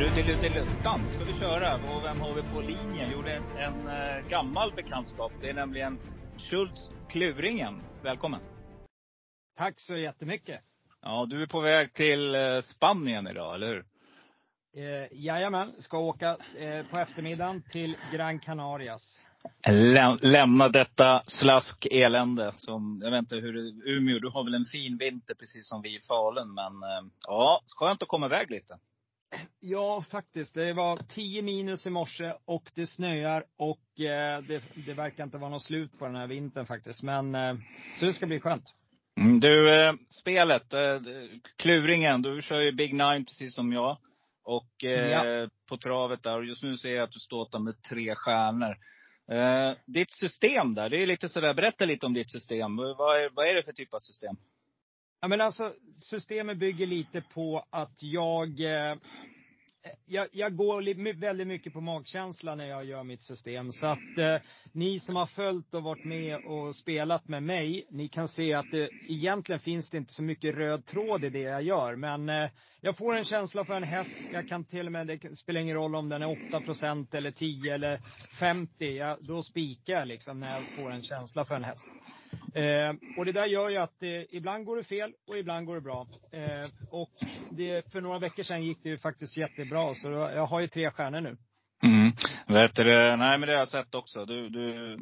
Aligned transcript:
Trudelutteluttan 0.00 1.00
ska 1.10 1.24
vi 1.24 1.32
köra. 1.32 1.74
Och 1.74 2.04
vem 2.04 2.20
har 2.20 2.34
vi 2.34 2.42
på 2.42 2.60
linjen? 2.60 3.26
Är 3.26 3.28
en, 3.28 3.42
en 3.56 3.86
uh, 3.86 4.28
gammal 4.28 4.72
bekantskap. 4.72 5.32
Det 5.40 5.50
är 5.50 5.54
nämligen 5.54 5.98
Schultz 6.38 6.90
Kluringen. 7.08 7.82
Välkommen. 8.02 8.40
Tack 9.56 9.80
så 9.80 9.96
jättemycket. 9.96 10.60
Ja, 11.02 11.26
du 11.30 11.42
är 11.42 11.46
på 11.46 11.60
väg 11.60 11.94
till 11.94 12.34
uh, 12.34 12.60
Spanien 12.60 13.26
idag, 13.26 13.54
eller 13.54 13.66
hur? 13.66 13.84
Eh, 14.76 15.18
jajamän, 15.24 15.72
ska 15.78 15.98
åka 15.98 16.36
eh, 16.58 16.86
på 16.86 16.98
eftermiddagen 16.98 17.62
till 17.70 17.96
Gran 18.12 18.38
Canarias. 18.38 19.26
Läm 19.68 20.18
lämna 20.22 20.68
detta 20.68 21.22
slask 21.26 21.86
elände. 21.90 22.52
Som, 22.56 23.00
jag 23.04 23.10
vet 23.10 23.18
inte 23.18 23.36
hur 23.36 23.52
det, 23.52 23.90
Umeå, 23.90 24.18
du 24.18 24.28
har 24.28 24.44
väl 24.44 24.54
en 24.54 24.64
fin 24.64 24.96
vinter 24.96 25.34
precis 25.34 25.68
som 25.68 25.82
vi 25.82 25.96
i 25.96 26.00
Falun. 26.00 26.54
Men 26.54 26.82
eh, 26.82 27.10
ja, 27.26 27.60
skönt 27.76 28.02
att 28.02 28.08
komma 28.08 28.26
iväg 28.26 28.50
lite. 28.50 28.78
Ja, 29.60 30.02
faktiskt. 30.10 30.54
Det 30.54 30.72
var 30.72 30.96
10 30.96 31.42
minus 31.42 31.86
i 31.86 31.90
morse 31.90 32.32
och 32.44 32.70
det 32.74 32.86
snöar 32.86 33.44
och 33.56 34.00
eh, 34.00 34.42
det, 34.42 34.62
det, 34.86 34.94
verkar 34.94 35.24
inte 35.24 35.38
vara 35.38 35.50
något 35.50 35.62
slut 35.62 35.98
på 35.98 36.06
den 36.06 36.16
här 36.16 36.26
vintern 36.26 36.66
faktiskt. 36.66 37.02
Men 37.02 37.34
eh, 37.34 37.54
så 37.98 38.06
det 38.06 38.12
ska 38.12 38.26
bli 38.26 38.40
skönt. 38.40 38.64
Mm, 39.20 39.40
du, 39.40 39.74
eh, 39.74 39.92
spelet, 40.08 40.74
kluringen. 41.56 42.22
Du 42.22 42.42
kör 42.42 42.60
ju 42.60 42.72
Big 42.72 42.92
Nine 42.92 43.24
precis 43.24 43.54
som 43.54 43.72
jag. 43.72 43.98
Och 44.44 44.70
ja. 44.78 45.48
på 45.68 45.76
travet 45.76 46.22
där. 46.22 46.38
Och 46.38 46.44
just 46.44 46.62
nu 46.62 46.76
ser 46.76 46.90
jag 46.90 47.04
att 47.04 47.12
du 47.12 47.20
står 47.20 47.58
med 47.58 47.82
tre 47.82 48.14
stjärnor. 48.14 48.76
Ditt 49.86 50.10
system 50.10 50.74
där, 50.74 50.90
det 50.90 51.02
är 51.02 51.06
lite 51.06 51.28
sådär, 51.28 51.54
berätta 51.54 51.84
lite 51.84 52.06
om 52.06 52.14
ditt 52.14 52.30
system. 52.30 52.76
Vad 52.76 53.20
är, 53.20 53.30
vad 53.32 53.48
är 53.48 53.54
det 53.54 53.62
för 53.62 53.72
typ 53.72 53.94
av 53.94 53.98
system? 53.98 54.36
Ja, 55.22 55.28
men 55.28 55.40
alltså, 55.40 55.72
systemet 55.96 56.58
bygger 56.58 56.86
lite 56.86 57.20
på 57.20 57.64
att 57.70 58.02
jag, 58.02 58.60
eh, 58.60 58.96
jag, 60.06 60.28
jag 60.32 60.56
går 60.56 61.14
väldigt 61.20 61.46
mycket 61.46 61.72
på 61.72 61.80
magkänsla 61.80 62.54
när 62.54 62.64
jag 62.64 62.84
gör 62.84 63.02
mitt 63.02 63.22
system. 63.22 63.72
Så 63.72 63.86
att 63.86 64.18
eh, 64.18 64.36
ni 64.72 65.00
som 65.00 65.16
har 65.16 65.26
följt 65.26 65.74
och 65.74 65.82
varit 65.82 66.04
med 66.04 66.44
och 66.44 66.76
spelat 66.76 67.28
med 67.28 67.42
mig, 67.42 67.86
ni 67.90 68.08
kan 68.08 68.28
se 68.28 68.54
att 68.54 68.70
det 68.70 68.90
egentligen 69.08 69.60
finns 69.60 69.90
det 69.90 69.96
inte 69.96 70.12
så 70.12 70.22
mycket 70.22 70.54
röd 70.54 70.86
tråd 70.86 71.24
i 71.24 71.30
det 71.30 71.40
jag 71.40 71.62
gör. 71.62 71.96
Men 71.96 72.28
eh, 72.28 72.50
jag 72.80 72.96
får 72.96 73.16
en 73.16 73.24
känsla 73.24 73.64
för 73.64 73.74
en 73.74 73.82
häst. 73.82 74.18
Jag 74.32 74.48
kan 74.48 74.64
till 74.64 74.86
och 74.86 74.92
med, 74.92 75.06
det 75.06 75.36
spelar 75.36 75.60
ingen 75.60 75.76
roll 75.76 75.94
om 75.94 76.08
den 76.08 76.22
är 76.22 76.48
8 76.48 76.60
procent 76.60 77.14
eller 77.14 77.30
10 77.30 77.74
eller 77.74 78.00
50. 78.38 78.96
Jag, 78.96 79.18
då 79.20 79.42
spikar 79.42 79.92
jag 79.92 80.08
liksom 80.08 80.40
när 80.40 80.54
jag 80.54 80.76
får 80.76 80.90
en 80.90 81.02
känsla 81.02 81.44
för 81.44 81.54
en 81.54 81.64
häst. 81.64 81.88
Eh, 82.54 82.94
och 83.18 83.24
det 83.24 83.32
där 83.32 83.46
gör 83.46 83.68
ju 83.68 83.76
att 83.76 84.02
eh, 84.02 84.22
ibland 84.30 84.64
går 84.64 84.76
det 84.76 84.84
fel 84.84 85.12
och 85.28 85.38
ibland 85.38 85.66
går 85.66 85.74
det 85.74 85.80
bra. 85.80 86.06
Eh, 86.32 86.70
och 86.90 87.10
det, 87.50 87.92
för 87.92 88.00
några 88.00 88.18
veckor 88.18 88.42
sedan 88.42 88.64
gick 88.64 88.82
det 88.82 88.88
ju 88.88 88.98
faktiskt 88.98 89.36
jättebra. 89.36 89.94
Så 89.94 90.10
jag 90.10 90.46
har 90.46 90.60
ju 90.60 90.68
tre 90.68 90.90
stjärnor 90.90 91.20
nu. 91.20 91.36
Mm. 91.82 92.12
Vet 92.46 92.74
du, 92.74 92.84
nej 92.84 93.38
men 93.38 93.40
det 93.40 93.52
har 93.52 93.58
jag 93.58 93.68
sett 93.68 93.94
också. 93.94 94.24
Du, 94.24 94.48
du, 94.48 94.96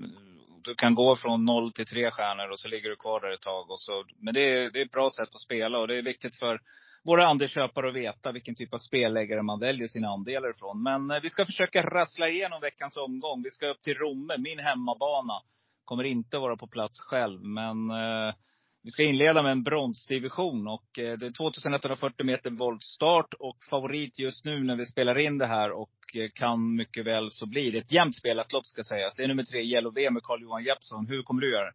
du 0.63 0.75
kan 0.75 0.95
gå 0.95 1.17
från 1.17 1.45
noll 1.45 1.73
till 1.73 1.87
tre 1.87 2.11
stjärnor 2.11 2.51
och 2.51 2.59
så 2.59 2.69
ligger 2.69 2.91
du 2.91 2.97
kvar 2.97 3.21
där 3.21 3.35
ett 3.35 3.41
tag. 3.41 3.71
Och 3.71 3.81
så, 3.81 4.05
men 4.19 4.35
det 4.35 4.41
är, 4.41 4.71
det 4.71 4.81
är 4.81 4.85
ett 4.85 4.91
bra 4.91 5.11
sätt 5.11 5.35
att 5.35 5.41
spela 5.41 5.79
och 5.79 5.89
det 5.89 5.99
är 5.99 6.03
viktigt 6.03 6.39
för 6.39 6.61
våra 7.05 7.27
andelsköpare 7.27 7.89
att 7.89 7.95
veta 7.95 8.33
vilken 8.33 8.55
typ 8.55 8.75
av 8.75 8.79
spelläggare 8.79 9.43
man 9.43 9.61
väljer 9.61 9.89
sina 9.89 10.09
andelar 10.09 10.51
ifrån. 10.51 10.83
Men 10.83 11.11
eh, 11.11 11.21
vi 11.23 11.31
ska 11.31 11.47
försöka 11.47 11.83
rassla 11.83 12.29
igenom 12.29 12.61
veckans 12.61 12.97
omgång. 12.97 13.43
Vi 13.43 13.51
ska 13.51 13.67
upp 13.67 13.83
till 13.83 13.95
Romme, 13.95 14.35
min 14.39 14.59
hemmabana. 14.59 15.43
Kommer 15.89 16.05
inte 16.05 16.39
vara 16.39 16.57
på 16.57 16.67
plats 16.67 17.01
själv, 17.01 17.41
men 17.43 17.91
eh, 17.91 18.35
vi 18.83 18.91
ska 18.91 19.03
inleda 19.03 19.43
med 19.43 19.53
en 19.53 19.63
bronsdivision. 19.63 20.69
Och 20.69 20.99
eh, 20.99 21.19
det 21.19 21.27
är 21.27 21.31
2140 21.31 22.27
meter 22.27 22.51
voltstart 22.51 23.35
och 23.35 23.57
favorit 23.71 24.19
just 24.19 24.45
nu 24.45 24.65
när 24.65 24.77
vi 24.77 24.87
spelar 24.87 25.19
in 25.19 25.39
det 25.39 25.47
här 25.47 25.71
och 25.71 26.17
eh, 26.17 26.31
kan 26.35 26.77
mycket 26.77 27.07
väl 27.07 27.31
så 27.31 27.47
bli. 27.47 27.71
Det 27.71 27.79
är 27.79 27.83
ett 27.83 27.93
jämnt 27.93 28.17
spelat 28.17 28.53
lopp 28.53 28.67
ska 28.67 28.83
sägas. 28.83 29.17
Det 29.17 29.23
är 29.23 29.29
nummer 29.29 29.43
tre, 29.43 29.61
Yellow 29.63 29.95
V 29.95 30.11
med 30.11 30.23
Carl-Johan 30.23 30.65
Jeppsson. 30.65 31.07
Hur 31.07 31.23
kommer 31.23 31.41
du 31.41 31.53
göra? 31.53 31.73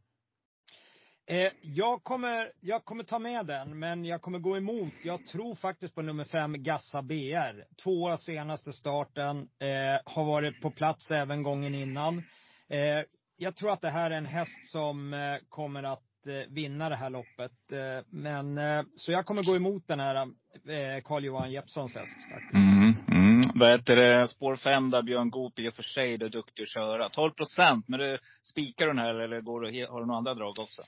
Eh, 1.27 1.51
jag, 1.61 2.03
kommer, 2.03 2.51
jag 2.59 2.85
kommer 2.85 3.03
ta 3.03 3.19
med 3.19 3.45
den, 3.45 3.79
men 3.79 4.05
jag 4.05 4.21
kommer 4.21 4.39
gå 4.39 4.57
emot. 4.57 4.93
Jag 5.03 5.25
tror 5.25 5.55
faktiskt 5.55 5.95
på 5.95 6.01
nummer 6.01 6.23
fem, 6.23 6.63
Gassa 6.63 7.01
BR. 7.01 7.81
Tvåa 7.83 8.17
senaste 8.17 8.73
starten, 8.73 9.37
eh, 9.37 10.13
har 10.13 10.25
varit 10.25 10.61
på 10.61 10.71
plats 10.71 11.11
även 11.11 11.43
gången 11.43 11.75
innan. 11.75 12.17
Eh, 12.69 13.03
jag 13.43 13.55
tror 13.55 13.71
att 13.71 13.81
det 13.81 13.89
här 13.89 14.11
är 14.11 14.15
en 14.17 14.25
häst 14.25 14.67
som 14.67 15.13
eh, 15.13 15.37
kommer 15.49 15.83
att 15.83 16.27
eh, 16.27 16.53
vinna 16.53 16.89
det 16.89 16.95
här 16.95 17.09
loppet. 17.09 17.71
Eh, 17.71 18.05
men, 18.09 18.59
så 18.95 19.11
jag 19.11 19.25
kommer 19.25 19.43
gå 19.43 19.55
emot 19.55 19.87
den 19.87 19.99
här 19.99 20.27
Carl-Johan 21.01 21.51
Jeppssons 21.51 21.95
häst 21.95 22.17
faktiskt. 22.31 22.53
Mm, 22.53 22.95
mm. 23.07 23.41
Vad 23.55 23.71
heter 23.71 23.95
det, 23.95 24.27
spår 24.27 24.55
5 24.55 24.89
där 24.89 25.01
Björn 25.01 25.29
Goop 25.29 25.59
i 25.59 25.69
och 25.69 25.73
för 25.73 25.83
sig 25.83 26.13
är 26.13 26.17
duktig 26.17 26.63
att 26.63 26.69
köra. 26.69 27.09
12 27.09 27.31
procent, 27.31 27.87
men 27.87 27.99
du, 27.99 28.17
spikar 28.43 28.87
den 28.87 28.99
här 28.99 29.15
eller 29.15 29.41
går 29.41 29.61
du, 29.61 29.87
har 29.87 29.99
du 29.99 30.05
några 30.05 30.17
andra 30.17 30.33
drag 30.33 30.59
också? 30.59 30.81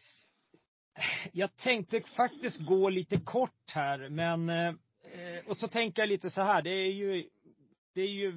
Jag 1.31 1.55
tänkte 1.55 2.01
faktiskt 2.01 2.59
gå 2.65 2.89
lite 2.89 3.17
kort 3.19 3.71
här, 3.71 4.09
men 4.09 4.51
och 5.45 5.57
så 5.57 5.67
tänker 5.67 6.01
jag 6.01 6.09
lite 6.09 6.29
så 6.29 6.41
här, 6.41 6.61
det 6.61 6.69
är 6.69 6.91
ju, 6.91 7.23
det 7.95 8.01
är 8.01 8.11
ju 8.11 8.31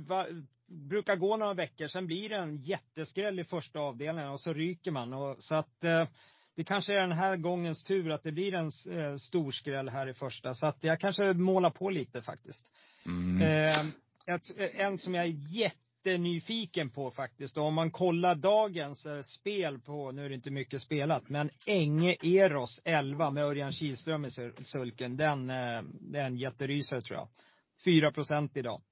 brukar 0.68 1.16
gå 1.16 1.36
några 1.36 1.54
veckor, 1.54 1.86
sen 1.86 2.06
blir 2.06 2.28
det 2.28 2.36
en 2.36 2.56
jätteskräll 2.56 3.40
i 3.40 3.44
första 3.44 3.78
avdelningen 3.78 4.30
och 4.30 4.40
så 4.40 4.52
ryker 4.52 4.90
man. 4.90 5.12
Och, 5.12 5.36
så 5.38 5.54
att 5.54 5.84
eh, 5.84 6.08
det 6.56 6.64
kanske 6.64 6.94
är 6.94 7.00
den 7.00 7.12
här 7.12 7.36
gångens 7.36 7.84
tur 7.84 8.10
att 8.10 8.22
det 8.22 8.32
blir 8.32 8.54
en 8.54 8.70
eh, 8.90 9.16
stor 9.16 9.50
skräll 9.50 9.88
här 9.88 10.08
i 10.08 10.14
första. 10.14 10.54
Så 10.54 10.66
att 10.66 10.84
jag 10.84 11.00
kanske 11.00 11.32
målar 11.32 11.70
på 11.70 11.90
lite 11.90 12.22
faktiskt. 12.22 12.72
Mm. 13.06 13.42
Eh, 13.42 13.86
ett, 14.34 14.42
en 14.74 14.98
som 14.98 15.14
jag 15.14 15.24
är 15.24 15.34
jättenyfiken 15.48 16.90
på 16.90 17.10
faktiskt. 17.10 17.58
Och 17.58 17.64
om 17.64 17.74
man 17.74 17.90
kollar 17.90 18.34
dagens 18.34 19.06
eh, 19.06 19.22
spel 19.22 19.78
på, 19.78 20.12
nu 20.12 20.24
är 20.24 20.28
det 20.28 20.34
inte 20.34 20.50
mycket 20.50 20.82
spelat, 20.82 21.28
men 21.28 21.50
Enge 21.66 22.16
Eros 22.22 22.80
11 22.84 23.30
med 23.30 23.44
Örjan 23.44 23.72
Kihlström 23.72 24.24
i 24.24 24.30
sulken. 24.62 25.16
Den, 25.16 25.50
eh, 25.50 25.82
det 26.00 26.18
är 26.18 26.26
en 26.26 26.36
jätterysare 26.36 27.00
tror 27.00 27.18
jag. 27.18 27.28
4 27.84 28.12
procent 28.12 28.56
idag. 28.56 28.82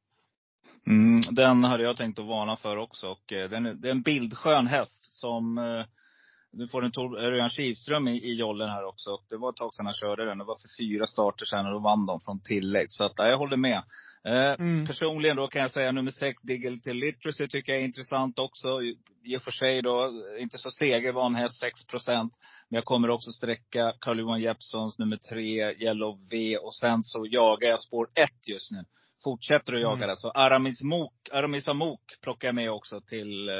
Mm, 0.87 1.21
den 1.35 1.65
hade 1.65 1.83
jag 1.83 1.97
tänkt 1.97 2.19
att 2.19 2.27
varna 2.27 2.57
för 2.57 2.77
också. 2.77 3.09
Och, 3.09 3.33
eh, 3.33 3.51
den, 3.51 3.81
det 3.81 3.89
är 3.89 3.93
en 3.93 4.03
bildskön 4.03 4.67
häst 4.67 5.21
som 5.21 5.59
eh, 5.59 5.85
nu 6.53 6.69
får 6.69 6.85
en 6.85 6.93
Örjan 7.19 7.51
Kihlström 7.51 8.09
i, 8.09 8.17
i 8.17 8.35
jollen 8.35 8.71
här 8.71 8.85
också. 8.85 9.11
Det 9.29 9.37
var 9.37 9.51
ett 9.51 9.57
tag 9.57 9.75
sedan 9.75 9.87
han 9.87 9.95
körde 9.95 10.25
den. 10.25 10.39
Det 10.39 10.45
var 10.45 10.57
för 10.57 10.85
fyra 10.85 11.07
starter 11.07 11.45
sedan 11.45 11.67
och 11.67 11.73
då 11.73 11.79
vann 11.79 12.07
de 12.07 12.21
från 12.21 12.43
tillägg. 12.43 12.87
Så 12.89 13.05
att, 13.05 13.13
ja, 13.17 13.29
jag 13.29 13.39
håller 13.39 13.57
med. 13.57 13.83
Eh, 14.25 14.53
mm. 14.53 14.87
Personligen 14.87 15.37
då 15.37 15.49
kan 15.49 15.63
jag 15.63 15.71
säga 15.71 15.93
nummer 15.93 16.11
sex, 16.11 16.43
Digital 16.43 16.95
Literacy, 16.95 17.49
tycker 17.49 17.73
jag 17.73 17.81
är 17.81 17.85
intressant 17.85 18.39
också. 18.39 18.69
I 19.25 19.37
och 19.37 19.43
för 19.43 19.51
sig 19.51 19.83
då, 19.83 20.11
inte 20.39 20.59
så 20.59 20.71
segervan 20.71 21.35
häst, 21.35 21.61
6 21.61 21.87
procent. 21.87 22.33
Men 22.69 22.77
jag 22.77 22.85
kommer 22.85 23.11
också 23.11 23.31
sträcka 23.31 23.93
Carl-Johan 24.01 24.41
Jeppssons 24.41 24.99
nummer 24.99 25.17
tre, 25.17 25.73
Yellow 25.73 26.19
V. 26.31 26.57
Och 26.57 26.75
sen 26.75 27.03
så 27.03 27.27
jagar 27.31 27.69
jag 27.69 27.81
spår 27.81 28.09
ett 28.15 28.49
just 28.49 28.71
nu 28.71 28.85
fortsätter 29.27 29.73
att 29.73 29.81
jaga 29.81 30.05
mm. 30.05 30.09
det. 30.09 30.17
Så 30.17 30.31
Aramis, 30.31 30.83
Mok, 30.83 31.15
Aramis 31.33 31.69
Amok 31.69 32.01
plockar 32.23 32.49
jag 32.49 32.55
med 32.55 32.71
också 32.71 33.01
till 33.01 33.49
eh, 33.49 33.55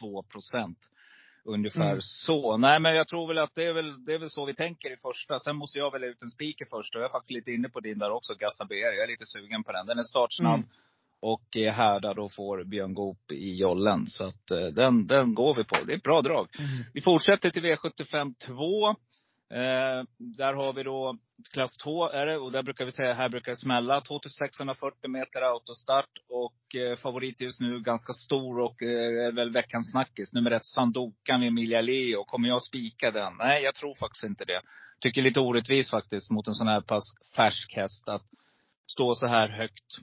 2 0.00 0.22
procent. 0.22 0.78
Ungefär 1.44 1.90
mm. 1.90 2.00
så. 2.00 2.56
Nej 2.56 2.80
men 2.80 2.94
jag 2.94 3.08
tror 3.08 3.28
väl 3.28 3.38
att 3.38 3.54
det 3.54 3.64
är 3.64 3.72
väl, 3.72 4.04
det 4.04 4.12
är 4.12 4.18
väl 4.18 4.30
så 4.30 4.44
vi 4.44 4.54
tänker 4.54 4.92
i 4.92 4.96
första. 4.96 5.38
Sen 5.38 5.56
måste 5.56 5.78
jag 5.78 5.92
välja 5.92 6.08
ut 6.08 6.22
en 6.22 6.30
speaker 6.30 6.66
först. 6.70 6.94
Och 6.94 7.00
jag 7.00 7.08
är 7.08 7.12
faktiskt 7.12 7.30
lite 7.30 7.50
inne 7.50 7.68
på 7.68 7.80
din 7.80 7.98
där 7.98 8.10
också, 8.10 8.34
Gassa 8.34 8.64
BR. 8.64 8.74
Jag 8.74 9.04
är 9.04 9.08
lite 9.08 9.26
sugen 9.26 9.62
på 9.64 9.72
den. 9.72 9.86
Den 9.86 9.98
är 9.98 10.02
startsnabb. 10.02 10.60
Mm. 10.60 10.70
Och 11.22 11.56
är 11.56 11.70
härdad 11.70 12.18
och 12.18 12.32
får 12.32 12.64
Björn 12.64 12.94
Goop 12.94 13.32
i 13.32 13.56
jollen. 13.56 14.06
Så 14.06 14.26
att 14.26 14.50
eh, 14.50 14.66
den, 14.66 15.06
den 15.06 15.34
går 15.34 15.54
vi 15.54 15.64
på. 15.64 15.76
Det 15.86 15.92
är 15.92 15.96
ett 15.96 16.02
bra 16.02 16.22
drag. 16.22 16.48
Mm. 16.58 16.70
Vi 16.94 17.00
fortsätter 17.00 17.50
till 17.50 17.64
V75 17.64 18.34
2. 18.46 18.94
Eh, 19.50 20.04
där 20.18 20.54
har 20.54 20.72
vi 20.72 20.82
då 20.82 21.18
klass 21.52 21.76
2 21.76 22.10
är 22.10 22.26
det. 22.26 22.38
Och 22.38 22.52
där 22.52 22.62
brukar 22.62 22.84
vi 22.84 22.92
säga, 22.92 23.14
här 23.14 23.28
brukar 23.28 23.52
det 23.52 23.56
smälla. 23.56 24.00
2640 24.00 25.10
meter 25.10 25.42
autostart. 25.42 26.10
Och 26.28 26.76
eh, 26.80 26.96
favorit 26.96 27.40
just 27.40 27.60
nu, 27.60 27.80
ganska 27.80 28.12
stor 28.12 28.58
och 28.58 28.82
eh, 28.82 29.26
är 29.26 29.32
väl 29.32 29.50
veckans 29.50 29.90
snackis. 29.90 30.32
Nummer 30.32 30.50
ett, 30.50 30.64
Sandokan 30.64 31.42
Emilia 31.42 31.80
Leo. 31.80 32.24
Kommer 32.24 32.48
jag 32.48 32.62
spika 32.62 33.10
den? 33.10 33.32
Nej, 33.38 33.62
jag 33.62 33.74
tror 33.74 33.94
faktiskt 33.94 34.24
inte 34.24 34.44
det. 34.44 34.60
Tycker 35.00 35.22
lite 35.22 35.40
orättvist 35.40 35.90
faktiskt 35.90 36.30
mot 36.30 36.48
en 36.48 36.54
sån 36.54 36.68
här 36.68 36.80
pass 36.80 37.04
färsk 37.36 37.76
häst 37.76 38.08
att 38.08 38.22
stå 38.92 39.14
så 39.14 39.26
här 39.26 39.48
högt. 39.48 39.96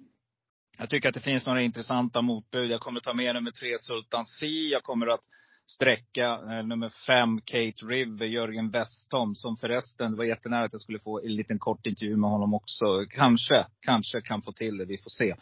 Jag 0.77 0.89
tycker 0.89 1.07
att 1.07 1.13
det 1.13 1.19
finns 1.19 1.45
några 1.45 1.61
intressanta 1.61 2.21
motbud. 2.21 2.71
Jag 2.71 2.81
kommer 2.81 2.99
ta 2.99 3.13
med 3.13 3.35
nummer 3.35 3.51
tre 3.51 3.75
Sultan 3.79 4.25
Si. 4.25 4.71
Jag 4.71 4.83
kommer 4.83 5.07
att 5.07 5.23
sträcka 5.67 6.27
eh, 6.31 6.63
nummer 6.63 6.89
fem 7.07 7.41
Kate 7.41 7.85
River, 7.85 8.25
Jörgen 8.25 8.71
Westholm. 8.71 9.35
Som 9.35 9.57
förresten, 9.57 10.11
det 10.11 10.17
var 10.17 10.23
jättenära 10.23 10.65
att 10.65 10.73
jag 10.73 10.81
skulle 10.81 10.99
få 10.99 11.21
en 11.21 11.35
liten 11.35 11.59
kort 11.59 11.85
intervju 11.85 12.17
med 12.17 12.29
honom 12.29 12.53
också. 12.53 12.85
Kanske, 13.09 13.65
kanske 13.79 14.21
kan 14.21 14.41
få 14.41 14.51
till 14.51 14.77
det. 14.77 14.85
Vi 14.85 14.97
får 14.97 15.09
se. 15.09 15.35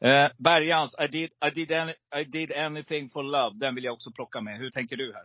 Eh, 0.00 0.28
Bergans, 0.38 0.94
I 0.98 1.06
did, 1.06 1.30
I, 1.46 1.50
did 1.54 1.72
any, 1.72 1.92
I 2.16 2.24
did 2.24 2.52
anything 2.52 3.08
for 3.08 3.22
love. 3.22 3.56
Den 3.58 3.74
vill 3.74 3.84
jag 3.84 3.94
också 3.94 4.10
plocka 4.10 4.40
med. 4.40 4.58
Hur 4.58 4.70
tänker 4.70 4.96
du 4.96 5.12
här? 5.14 5.24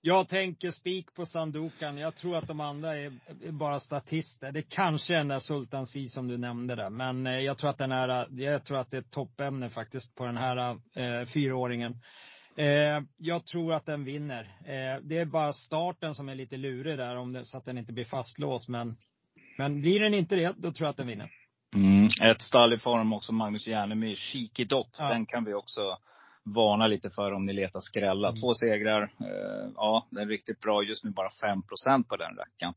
Jag 0.00 0.28
tänker 0.28 0.70
spik 0.70 1.14
på 1.14 1.26
Sandokan. 1.26 1.98
Jag 1.98 2.16
tror 2.16 2.36
att 2.36 2.46
de 2.46 2.60
andra 2.60 2.96
är 2.96 3.12
bara 3.50 3.80
statister. 3.80 4.52
Det 4.52 4.62
kanske 4.62 5.14
är 5.14 5.18
den 5.18 5.28
där 5.28 5.38
Sultan 5.38 5.86
Si 5.86 6.08
som 6.08 6.28
du 6.28 6.38
nämnde 6.38 6.74
där. 6.74 6.90
Men 6.90 7.26
eh, 7.26 7.32
jag 7.32 7.58
tror 7.58 7.70
att 7.70 7.78
den 7.78 7.92
här, 7.92 8.26
jag 8.30 8.64
tror 8.64 8.78
att 8.78 8.90
det 8.90 8.96
är 8.96 9.00
ett 9.00 9.10
toppämne 9.10 9.70
faktiskt 9.70 10.14
på 10.14 10.26
den 10.26 10.36
här 10.36 10.70
eh, 10.94 11.26
fyraåringen. 11.26 12.00
Eh, 12.58 13.02
jag 13.16 13.46
tror 13.46 13.74
att 13.74 13.86
den 13.86 14.04
vinner. 14.04 14.40
Eh, 14.64 15.02
det 15.02 15.18
är 15.18 15.24
bara 15.24 15.52
starten 15.52 16.14
som 16.14 16.28
är 16.28 16.34
lite 16.34 16.56
lurig 16.56 16.98
där 16.98 17.16
om 17.16 17.32
det, 17.32 17.44
så 17.44 17.56
att 17.56 17.64
den 17.64 17.78
inte 17.78 17.92
blir 17.92 18.04
fastlåst. 18.04 18.68
Men, 18.68 18.96
men 19.58 19.80
blir 19.80 20.00
den 20.00 20.14
inte 20.14 20.36
det, 20.36 20.54
då 20.56 20.72
tror 20.72 20.86
jag 20.86 20.90
att 20.90 20.96
den 20.96 21.06
vinner. 21.06 21.30
Mm, 21.74 22.08
ett 22.22 22.42
stall 22.42 22.72
i 22.72 22.78
form 22.78 23.12
också, 23.12 23.32
Magnus 23.32 23.66
Järnemyr, 23.66 24.14
Cheeky 24.14 24.64
Dock. 24.64 24.88
Ja. 24.98 25.08
Den 25.08 25.26
kan 25.26 25.44
vi 25.44 25.54
också 25.54 25.80
varna 26.44 26.86
lite 26.86 27.10
för 27.10 27.32
om 27.32 27.46
ni 27.46 27.52
letar 27.52 27.80
skrälla. 27.80 28.28
Mm. 28.28 28.40
Två 28.40 28.54
segrar. 28.54 29.02
Eh, 29.02 29.70
ja, 29.74 30.06
den 30.10 30.22
är 30.22 30.26
riktigt 30.26 30.60
bra. 30.60 30.82
Just 30.82 31.04
nu 31.04 31.10
bara 31.10 31.28
5% 31.28 32.08
på 32.08 32.16
den 32.16 32.36
rackaren. 32.36 32.74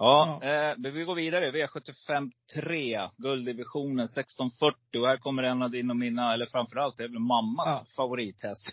Ja, 0.00 0.38
ja. 0.42 0.70
Eh, 0.70 0.92
vi 0.92 1.04
går 1.04 1.14
vidare. 1.14 1.50
V75 1.50 2.30
3, 2.54 3.08
gulddivisionen 3.16 4.04
1640. 4.04 5.00
Och 5.00 5.06
här 5.06 5.16
kommer 5.16 5.42
en 5.42 5.62
av 5.62 5.70
dina 5.70 5.92
och 5.92 5.96
mina, 5.96 6.34
eller 6.34 6.46
framförallt, 6.46 6.96
det 6.96 7.04
är 7.04 7.08
väl 7.08 7.18
mammas 7.18 7.66
ja. 7.66 7.84
favorithäst. 7.96 8.68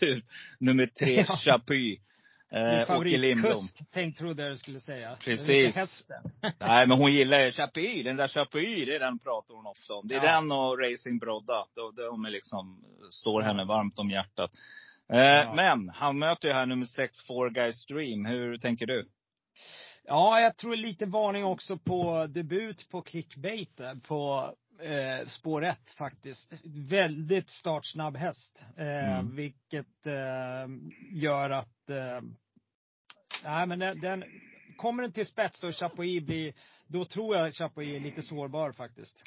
Nummer 0.58 0.86
tre, 0.86 1.14
ja. 1.28 1.36
Chapuis. 1.36 1.98
Eh, 2.52 2.96
Åke 2.96 3.16
Lindblom. 3.18 3.62
Tänk 3.92 4.16
trodde 4.16 4.42
jag 4.42 4.52
du 4.52 4.56
skulle 4.56 4.80
säga. 4.80 5.16
Precis. 5.24 5.76
Nej, 6.58 6.86
men 6.86 6.98
hon 6.98 7.12
gillar 7.12 7.38
ju 7.38 7.52
Chapuis. 7.52 8.04
Den 8.04 8.16
där 8.16 8.28
Chapuis, 8.28 8.86
det 8.86 8.94
är 8.94 9.00
den 9.00 9.18
pratar 9.18 9.54
hon 9.54 9.66
ofta 9.66 9.94
om. 9.94 10.08
Det 10.08 10.14
är 10.14 10.24
ja. 10.24 10.32
den 10.32 10.52
och 10.52 10.78
Racing 10.78 11.18
Brodda. 11.18 11.64
De 11.96 12.24
är 12.24 12.30
liksom, 12.30 12.84
står 13.10 13.42
henne 13.42 13.64
varmt 13.64 13.98
om 13.98 14.10
hjärtat. 14.10 14.50
Eh, 15.12 15.20
ja. 15.20 15.54
Men 15.54 15.88
han 15.88 16.18
möter 16.18 16.48
ju 16.48 16.54
här 16.54 16.66
nummer 16.66 16.86
sex, 16.86 17.22
Four 17.26 17.50
Guys 17.50 17.86
Dream. 17.86 18.24
Hur 18.24 18.58
tänker 18.58 18.86
du? 18.86 19.08
Ja, 20.10 20.40
jag 20.40 20.56
tror 20.56 20.76
lite 20.76 21.06
varning 21.06 21.44
också 21.44 21.78
på 21.78 22.26
debut 22.26 22.88
på 22.90 23.02
clickbait 23.02 23.80
på 24.02 24.54
eh, 24.80 25.28
spår 25.28 25.64
1 25.64 25.90
faktiskt. 25.98 26.52
Väldigt 26.88 27.50
startsnabb 27.50 28.16
häst. 28.16 28.64
Eh, 28.76 29.18
mm. 29.18 29.36
Vilket 29.36 30.06
eh, 30.06 30.66
gör 31.12 31.50
att, 31.50 31.90
eh, 31.90 32.20
nej 33.44 33.66
men 33.66 33.78
den, 33.78 34.00
den, 34.00 34.24
kommer 34.76 35.02
den 35.02 35.12
till 35.12 35.26
spets 35.26 35.64
och 35.64 35.74
Chapuis 35.74 36.26
blir, 36.26 36.54
då 36.86 37.04
tror 37.04 37.36
jag 37.36 37.54
Chapuis 37.54 37.96
är 37.96 38.00
lite 38.00 38.22
sårbar 38.22 38.72
faktiskt. 38.72 39.22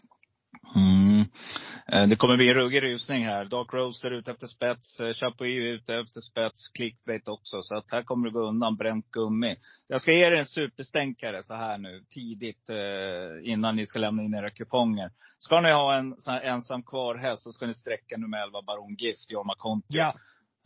Mm. 1.88 2.10
Det 2.10 2.16
kommer 2.16 2.38
bli 2.38 2.50
en 2.50 2.56
ruggig 2.56 2.84
rusning 2.84 3.26
här. 3.26 3.46
Dark 3.46 3.74
Rose 3.74 4.08
är 4.08 4.12
ute 4.12 4.32
efter 4.32 4.48
spets. 4.48 5.00
Eh, 5.00 5.14
Chapuis 5.14 5.64
är 5.64 5.74
ute 5.74 5.96
efter 5.96 6.22
spets. 6.22 6.68
Clickbait 6.68 7.28
också. 7.28 7.62
Så 7.62 7.76
att 7.76 7.92
här 7.92 8.04
kommer 8.04 8.28
det 8.28 8.34
gå 8.34 8.48
undan 8.48 8.76
bränt 8.76 9.12
gummi. 9.12 9.56
Jag 9.88 10.02
ska 10.02 10.12
ge 10.12 10.26
er 10.26 10.32
en 10.32 10.46
superstänkare 10.46 11.44
så 11.44 11.54
här 11.54 11.78
nu 11.78 12.04
tidigt 12.10 12.70
eh, 12.70 13.52
innan 13.52 13.76
ni 13.76 13.88
ska 13.88 14.00
lämna 14.00 14.24
in 14.24 14.34
era 14.34 14.50
kuponger. 14.50 15.12
Ska 15.40 15.62
ni 15.62 15.72
ha 15.72 15.96
en 15.96 16.16
sån 16.18 16.34
här 16.34 16.42
ensam 16.42 16.84
kvar 16.84 17.16
häst, 17.16 17.44
så 17.44 17.52
ska 17.52 17.66
ni 17.66 17.74
sträcka 17.74 18.18
nummer 18.18 18.44
11 18.44 18.62
Baron 18.62 18.96
Gift, 18.96 19.32
Jorma 19.32 19.54
Kontio. 19.58 19.98
Ja. 19.98 20.14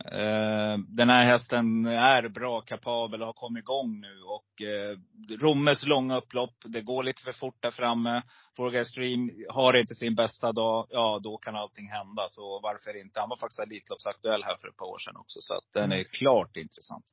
Uh, 0.04 0.78
den 0.88 1.10
här 1.10 1.24
hästen 1.24 1.86
är 1.86 2.28
bra 2.28 2.60
kapabel 2.60 3.20
och 3.20 3.26
har 3.26 3.32
kommit 3.32 3.62
igång 3.62 4.00
nu. 4.00 4.22
Och 4.22 4.62
uh, 4.62 4.98
Rommes 5.38 5.86
långa 5.86 6.16
upplopp, 6.16 6.54
det 6.64 6.80
går 6.80 7.02
lite 7.02 7.22
för 7.22 7.32
fort 7.32 7.62
där 7.62 7.70
framme. 7.70 8.22
Forga 8.56 8.84
Stream 8.84 9.30
har 9.48 9.76
inte 9.76 9.94
sin 9.94 10.14
bästa 10.14 10.52
dag, 10.52 10.86
ja 10.90 11.20
då 11.22 11.36
kan 11.36 11.56
allting 11.56 11.88
hända. 11.88 12.26
Så 12.28 12.60
varför 12.62 13.00
inte? 13.00 13.20
Han 13.20 13.28
var 13.28 13.36
faktiskt 13.36 13.60
Elitloppsaktuell 13.60 14.44
här 14.44 14.56
för 14.60 14.68
ett 14.68 14.76
par 14.76 14.86
år 14.86 14.98
sedan 14.98 15.16
också. 15.16 15.38
Så 15.40 15.54
att 15.54 15.72
den 15.72 15.92
är 15.92 16.04
klart 16.04 16.56
intressant. 16.56 17.04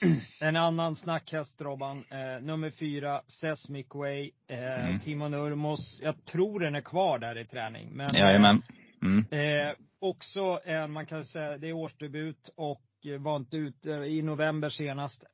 En 0.40 0.56
annan 0.56 0.96
snackhäst 0.96 1.62
Robban, 1.62 2.04
eh, 2.10 2.42
nummer 2.42 2.70
fyra, 2.70 3.22
Sesmic 3.26 3.86
Way, 3.94 4.30
eh, 4.48 4.86
mm. 4.86 5.00
Timo 5.00 5.28
Nurmos. 5.28 6.00
Jag 6.02 6.24
tror 6.24 6.60
den 6.60 6.74
är 6.74 6.80
kvar 6.80 7.18
där 7.18 7.38
i 7.38 7.44
träning. 7.44 7.90
Men, 7.92 8.14
Jajamän. 8.14 8.62
Mm. 9.02 9.18
Eh, 9.30 9.74
också 10.00 10.60
en, 10.64 10.92
man 10.92 11.06
kan 11.06 11.24
säga, 11.24 11.58
det 11.58 11.68
är 11.68 11.72
årsdebut 11.72 12.50
och 12.56 12.82
var 13.18 13.36
inte 13.36 13.56
ute 13.56 13.90
i 13.90 14.22
november 14.22 14.68
senast. 14.68 15.24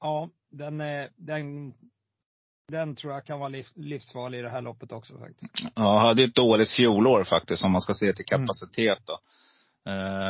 Ja, 0.00 0.30
den, 0.50 0.82
den, 1.16 1.74
den 2.68 2.96
tror 2.96 3.12
jag 3.12 3.24
kan 3.24 3.38
vara 3.38 3.48
liv, 3.48 3.66
livsfarlig 3.74 4.38
i 4.38 4.42
det 4.42 4.50
här 4.50 4.62
loppet 4.62 4.92
också 4.92 5.18
faktiskt. 5.18 5.62
Ja, 5.74 5.98
hade 5.98 6.24
ett 6.24 6.34
dåligt 6.34 6.70
fjolår 6.70 7.24
faktiskt 7.24 7.64
om 7.64 7.72
man 7.72 7.80
ska 7.80 7.94
se 7.94 8.12
till 8.12 8.24
mm. 8.34 8.46
kapacitet 8.46 8.98
då. 9.04 9.18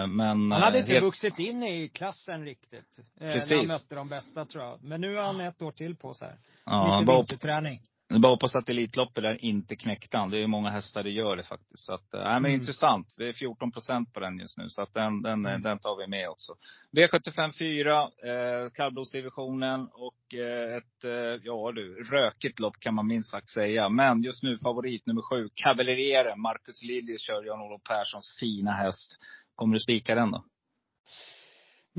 Men, 0.09 0.53
han 0.53 0.53
hade 0.53 0.79
inte 0.79 0.93
helt... 0.93 1.05
vuxit 1.05 1.39
in 1.39 1.63
i 1.63 1.89
klassen 1.89 2.45
riktigt. 2.45 3.01
Precis. 3.19 3.51
När 3.51 3.57
han 3.57 3.67
mötte 3.67 3.95
de 3.95 4.09
bästa 4.09 4.45
tror 4.45 4.65
jag. 4.65 4.83
Men 4.83 5.01
nu 5.01 5.17
har 5.17 5.23
han 5.23 5.41
ett 5.41 5.63
år 5.63 5.73
till 5.73 5.97
på 5.97 6.15
sig. 6.15 6.37
Ja, 6.65 7.01
Lite 7.01 7.13
vinterträning. 7.13 7.83
Jag 8.11 8.21
bara 8.21 8.33
hoppas 8.33 8.57
att 8.57 8.69
Elitloppet 8.69 9.23
där 9.23 9.45
inte 9.45 9.77
knäckte 9.77 10.19
han. 10.19 10.31
Det 10.31 10.39
är 10.39 10.47
många 10.47 10.71
hästar 10.71 11.03
det 11.03 11.11
gör 11.11 11.37
det 11.37 11.43
faktiskt. 11.43 11.85
Så 11.85 11.95
att, 11.95 12.15
äh, 12.15 12.21
men 12.21 12.37
mm. 12.37 12.55
intressant. 12.55 13.15
Det 13.19 13.29
är 13.29 13.33
14 13.33 13.73
procent 13.73 14.13
på 14.13 14.21
den 14.21 14.39
just 14.39 14.59
nu. 14.59 14.69
Så 14.69 14.83
att 14.83 14.95
den, 14.95 15.23
den, 15.23 15.47
mm. 15.47 15.63
den 15.63 15.79
tar 15.79 15.97
vi 15.97 16.07
med 16.07 16.29
också. 16.29 16.53
V75 16.97 17.53
4, 17.59 18.03
eh, 18.03 18.71
kallblodsdivisionen 18.71 19.89
och 19.93 20.35
eh, 20.35 20.77
ett, 20.77 21.05
eh, 21.05 21.41
ja 21.43 21.73
du, 21.73 22.05
rökigt 22.05 22.59
lopp 22.59 22.81
kan 22.81 22.95
man 22.95 23.07
minst 23.07 23.31
sagt 23.31 23.51
säga. 23.51 23.89
Men 23.89 24.23
just 24.23 24.43
nu 24.43 24.59
favorit 24.59 25.07
nummer 25.07 25.23
sju, 25.23 25.49
Cavaliere. 25.55 26.37
Marcus 26.37 26.83
Liljes 26.83 27.21
kör 27.21 27.45
Jan-Olof 27.45 27.83
Perssons 27.83 28.37
fina 28.41 28.73
häst. 28.73 29.17
Kommer 29.55 29.75
du 29.75 29.81
spika 29.81 30.15
den 30.15 30.31
då? 30.31 30.45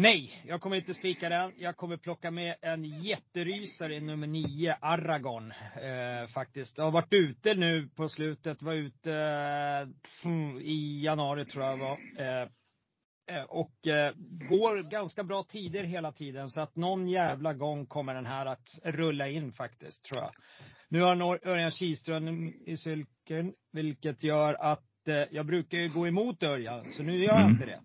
Nej, 0.01 0.44
jag 0.46 0.62
kommer 0.62 0.75
inte 0.75 0.94
spika 0.94 1.30
den. 1.30 1.54
Jag 1.57 1.78
kommer 1.78 1.98
plocka 1.98 2.31
med 2.31 2.56
en 2.62 2.84
jätterysare 2.84 3.96
i 3.96 4.00
nummer 4.00 4.28
nio, 4.28 4.77
Aragon. 4.82 5.51
Eh, 5.51 6.27
faktiskt. 6.27 6.77
Jag 6.77 6.86
har 6.86 6.91
varit 6.91 7.13
ute 7.13 7.53
nu 7.53 7.89
på 7.96 8.10
slutet. 8.10 8.62
Var 8.62 8.74
ute 8.74 9.13
eh, 10.24 10.62
i 10.62 11.01
januari 11.03 11.46
tror 11.46 11.65
jag 11.65 11.77
var. 11.77 11.98
Eh, 12.18 12.48
eh, 13.38 13.44
och 13.44 13.88
eh, 13.88 14.13
går 14.50 14.89
ganska 14.89 15.24
bra 15.24 15.44
tider 15.44 15.84
hela 15.84 16.12
tiden. 16.12 16.50
Så 16.50 16.62
att 16.62 16.75
någon 16.75 17.08
jävla 17.08 17.53
gång 17.53 17.86
kommer 17.86 18.13
den 18.13 18.25
här 18.25 18.46
att 18.46 18.70
rulla 18.84 19.27
in 19.27 19.51
faktiskt, 19.51 20.03
tror 20.03 20.22
jag. 20.22 20.32
Nu 20.89 21.01
har 21.01 21.48
Örjan 21.48 21.72
Kihlström 21.72 22.48
i 22.48 22.77
sulken, 22.77 23.53
vilket 23.72 24.24
gör 24.24 24.53
att 24.53 25.08
eh, 25.08 25.24
jag 25.32 25.46
brukar 25.46 25.77
ju 25.77 25.89
gå 25.89 26.08
emot 26.08 26.44
Örjan. 26.44 26.91
Så 26.91 27.03
nu 27.03 27.18
gör 27.18 27.34
jag 27.34 27.41
mm. 27.41 27.51
inte 27.51 27.65
det. 27.65 27.82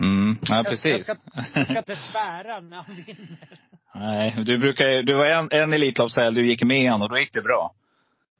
Mm, 0.00 0.38
ja, 0.42 0.64
precis. 0.68 1.08
Jag 1.08 1.16
ska, 1.16 1.16
jag 1.54 1.64
ska 1.64 1.78
inte 1.78 1.96
svära 1.96 2.60
när 2.60 2.76
han 2.76 2.96
vinner. 2.96 3.58
Nej, 3.94 4.34
du 4.44 4.58
brukar 4.58 5.02
du 5.02 5.14
var 5.14 5.26
en, 5.26 5.48
en 5.50 5.72
Elitloppshelg, 5.72 6.34
du 6.34 6.46
gick 6.46 6.62
med 6.62 6.90
han 6.90 7.02
och 7.02 7.08
då 7.08 7.18
gick 7.18 7.32
det 7.32 7.42
bra. 7.42 7.74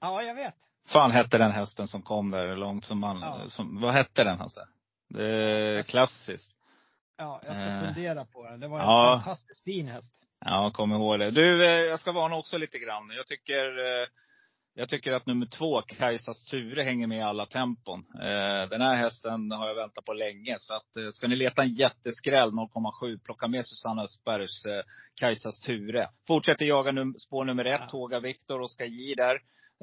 Ja, 0.00 0.22
jag 0.22 0.34
vet. 0.34 0.54
fan 0.88 1.10
hette 1.10 1.38
den 1.38 1.52
hästen 1.52 1.86
som 1.86 2.02
kom 2.02 2.30
där 2.30 2.56
långt 2.56 2.84
som 2.84 2.98
man, 2.98 3.20
ja. 3.20 3.40
som, 3.48 3.80
vad 3.80 3.94
hette 3.94 4.25
den 4.25 4.38
Hasse? 4.38 4.66
Det 5.08 5.25
är 5.25 5.82
klassiskt. 5.82 6.56
Ja, 7.18 7.40
jag 7.46 7.56
ska 7.56 7.64
eh. 7.64 7.80
fundera 7.80 8.25
på 8.25 8.44
den. 8.44 8.60
Det 8.60 8.68
var 8.68 8.80
en 8.80 8.86
ja. 8.86 9.20
fantastiskt 9.25 9.64
fin 9.64 9.88
häst. 9.88 10.12
Ja, 10.44 10.70
kom 10.70 10.92
ihåg 10.92 11.18
det. 11.18 11.30
Du, 11.30 11.66
eh, 11.66 11.70
jag 11.70 12.00
ska 12.00 12.12
varna 12.12 12.36
också 12.36 12.58
lite 12.58 12.78
grann. 12.78 13.10
Jag 13.16 13.26
tycker 13.26 13.78
eh, 13.78 14.06
jag 14.78 14.88
tycker 14.88 15.12
att 15.12 15.26
nummer 15.26 15.47
två, 15.47 15.83
Kajsas 15.83 16.45
Ture, 16.45 16.83
hänger 16.83 17.06
med 17.06 17.18
i 17.18 17.23
alla 17.23 17.47
tempon. 17.47 18.04
Eh, 18.14 18.68
den 18.71 18.80
här 18.80 18.97
hästen 18.97 19.50
har 19.50 19.68
jag 19.68 19.75
väntat 19.75 20.04
på 20.04 20.12
länge. 20.12 20.56
Så 20.59 20.75
att, 20.75 20.97
eh, 20.97 21.09
ska 21.11 21.28
ni 21.28 21.37
leta 21.37 21.62
en 21.62 21.75
jätteskräll, 21.75 22.50
0,7, 22.52 23.18
plocka 23.25 23.49
med 23.49 23.66
Susanna 23.66 24.02
Östbergs 24.02 24.64
eh, 24.64 24.83
Kajsas 25.21 25.61
Ture. 25.61 26.09
Fortsätter 26.26 26.64
jaga 26.64 26.92
num 26.92 27.14
spår 27.14 27.45
nummer 27.45 27.64
ett, 27.64 27.80
ja. 27.80 27.88
Tåga 27.88 28.21
Viktor, 28.21 28.61
Oskar 28.61 28.85
J 28.85 29.14
där. 29.14 29.35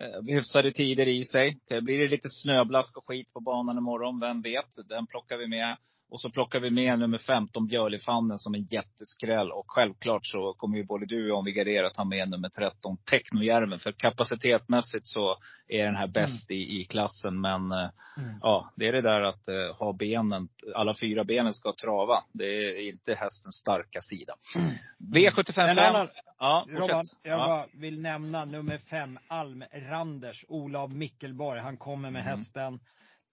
Eh, 0.01 0.35
hyfsade 0.35 0.71
tider 0.71 1.07
i 1.07 1.25
sig. 1.25 1.57
Det 1.67 1.81
blir 1.81 1.99
det 1.99 2.07
lite 2.07 2.29
snöblask 2.29 2.97
och 2.97 3.07
skit 3.07 3.33
på 3.33 3.39
banan 3.39 3.77
imorgon, 3.77 4.19
vem 4.19 4.41
vet? 4.41 4.89
Den 4.89 5.07
plockar 5.07 5.37
vi 5.37 5.47
med. 5.47 5.77
Och 6.13 6.21
så 6.21 6.29
plockar 6.29 6.59
vi 6.59 6.71
med 6.71 6.99
nummer 6.99 7.17
15, 7.17 7.67
Björlifannen, 7.67 8.37
som 8.37 8.55
en 8.55 8.63
jätteskräll. 8.63 9.51
Och 9.51 9.65
självklart 9.67 10.25
så 10.25 10.53
kommer 10.53 10.77
ju 10.77 10.83
både 10.83 11.05
du 11.05 11.23
och 11.23 11.29
jag, 11.29 11.37
om 11.37 11.45
vi 11.45 11.79
att 11.79 11.97
ha 11.97 12.03
med 12.03 12.29
nummer 12.29 12.49
13, 12.49 12.97
Technojärven. 12.97 13.79
För 13.79 13.91
kapacitetmässigt 13.91 15.07
så 15.07 15.37
är 15.67 15.85
den 15.85 15.95
här 15.95 16.07
bäst 16.07 16.51
mm. 16.51 16.61
i, 16.61 16.81
i 16.81 16.83
klassen. 16.83 17.41
Men 17.41 17.71
eh, 17.71 17.77
mm. 17.77 18.39
ja, 18.41 18.71
det 18.75 18.87
är 18.87 18.91
det 18.91 19.01
där 19.01 19.21
att 19.21 19.49
uh, 19.49 19.77
ha 19.79 19.93
benen, 19.93 20.47
alla 20.75 20.93
fyra 21.01 21.23
benen 21.23 21.53
ska 21.53 21.73
trava. 21.81 22.23
Det 22.33 22.45
är 22.45 22.89
inte 22.89 23.13
hästens 23.13 23.55
starka 23.55 24.01
sida. 24.01 24.33
Mm. 24.55 24.69
V75 25.13 25.53
5. 25.53 26.07
Ja, 26.39 26.65
Robban, 26.69 27.05
jag 27.23 27.39
ja. 27.39 27.67
vill 27.73 28.01
nämna 28.01 28.45
nummer 28.45 28.77
5, 28.77 29.19
Alm 29.27 29.63
Randers, 29.73 30.45
Olav 30.47 30.95
Mickelborg. 30.95 31.59
Han 31.59 31.77
kommer 31.77 32.11
med 32.11 32.21
mm. 32.21 32.31
hästen 32.31 32.79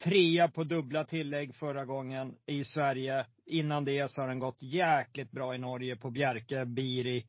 trea 0.04 0.48
på 0.48 0.64
dubbla 0.64 1.04
tillägg 1.04 1.54
förra 1.54 1.84
gången 1.84 2.34
i 2.46 2.64
Sverige. 2.64 3.26
Innan 3.46 3.84
det 3.84 4.10
så 4.10 4.20
har 4.20 4.28
den 4.28 4.38
gått 4.38 4.62
jäkligt 4.62 5.30
bra 5.30 5.54
i 5.54 5.58
Norge 5.58 5.96
på 5.96 6.10
Bjerke, 6.10 6.64
Biri. 6.64 7.26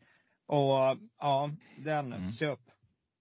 Och 0.47 0.97
ja, 1.19 1.49
den, 1.77 2.13
mm. 2.13 2.31
se 2.31 2.47
upp. 2.47 2.59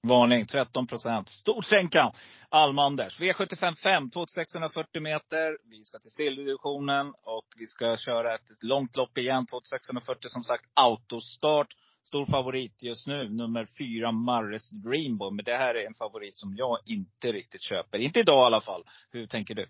Varning 0.02 0.46
13 0.46 0.86
procent. 0.86 1.28
Storsänkan. 1.28 2.12
Alma-Anders. 2.48 3.20
V75 3.20 3.74
5, 3.74 4.10
2640 4.10 5.02
meter. 5.02 5.58
Vi 5.70 5.84
ska 5.84 5.98
till 5.98 6.10
silverdivisionen 6.10 7.06
och 7.22 7.44
vi 7.58 7.66
ska 7.66 7.96
köra 7.96 8.34
ett 8.34 8.62
långt 8.62 8.96
lopp 8.96 9.18
igen. 9.18 9.46
2640 9.46 10.28
som 10.28 10.42
sagt 10.42 10.64
autostart. 10.74 11.74
Stor 12.10 12.26
favorit 12.26 12.82
just 12.82 13.06
nu, 13.06 13.28
nummer 13.28 13.66
fyra, 13.78 14.12
Marres 14.12 14.70
Dreamboy. 14.70 15.32
Men 15.32 15.44
det 15.44 15.56
här 15.56 15.74
är 15.74 15.86
en 15.86 15.94
favorit 15.94 16.36
som 16.36 16.56
jag 16.56 16.78
inte 16.86 17.32
riktigt 17.32 17.62
köper. 17.62 17.98
Inte 17.98 18.20
idag 18.20 18.44
i 18.44 18.46
alla 18.46 18.60
fall. 18.60 18.84
Hur 19.10 19.26
tänker 19.26 19.54
du? 19.54 19.62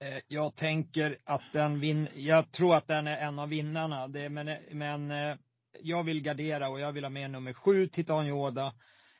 Eh, 0.00 0.22
jag 0.28 0.56
tänker 0.56 1.18
att 1.24 1.42
den 1.52 1.80
vin 1.80 2.08
Jag 2.14 2.52
tror 2.52 2.76
att 2.76 2.86
den 2.86 3.06
är 3.06 3.16
en 3.16 3.38
av 3.38 3.48
vinnarna. 3.48 4.08
Det, 4.08 4.28
men, 4.28 4.56
men 4.70 5.10
eh, 5.10 5.36
jag 5.82 6.04
vill 6.04 6.22
gardera 6.22 6.68
och 6.68 6.80
jag 6.80 6.92
vill 6.92 7.04
ha 7.04 7.10
med 7.10 7.30
nummer 7.30 7.52
sju, 7.52 7.88
Titan 7.88 8.26
Yoda. 8.26 8.72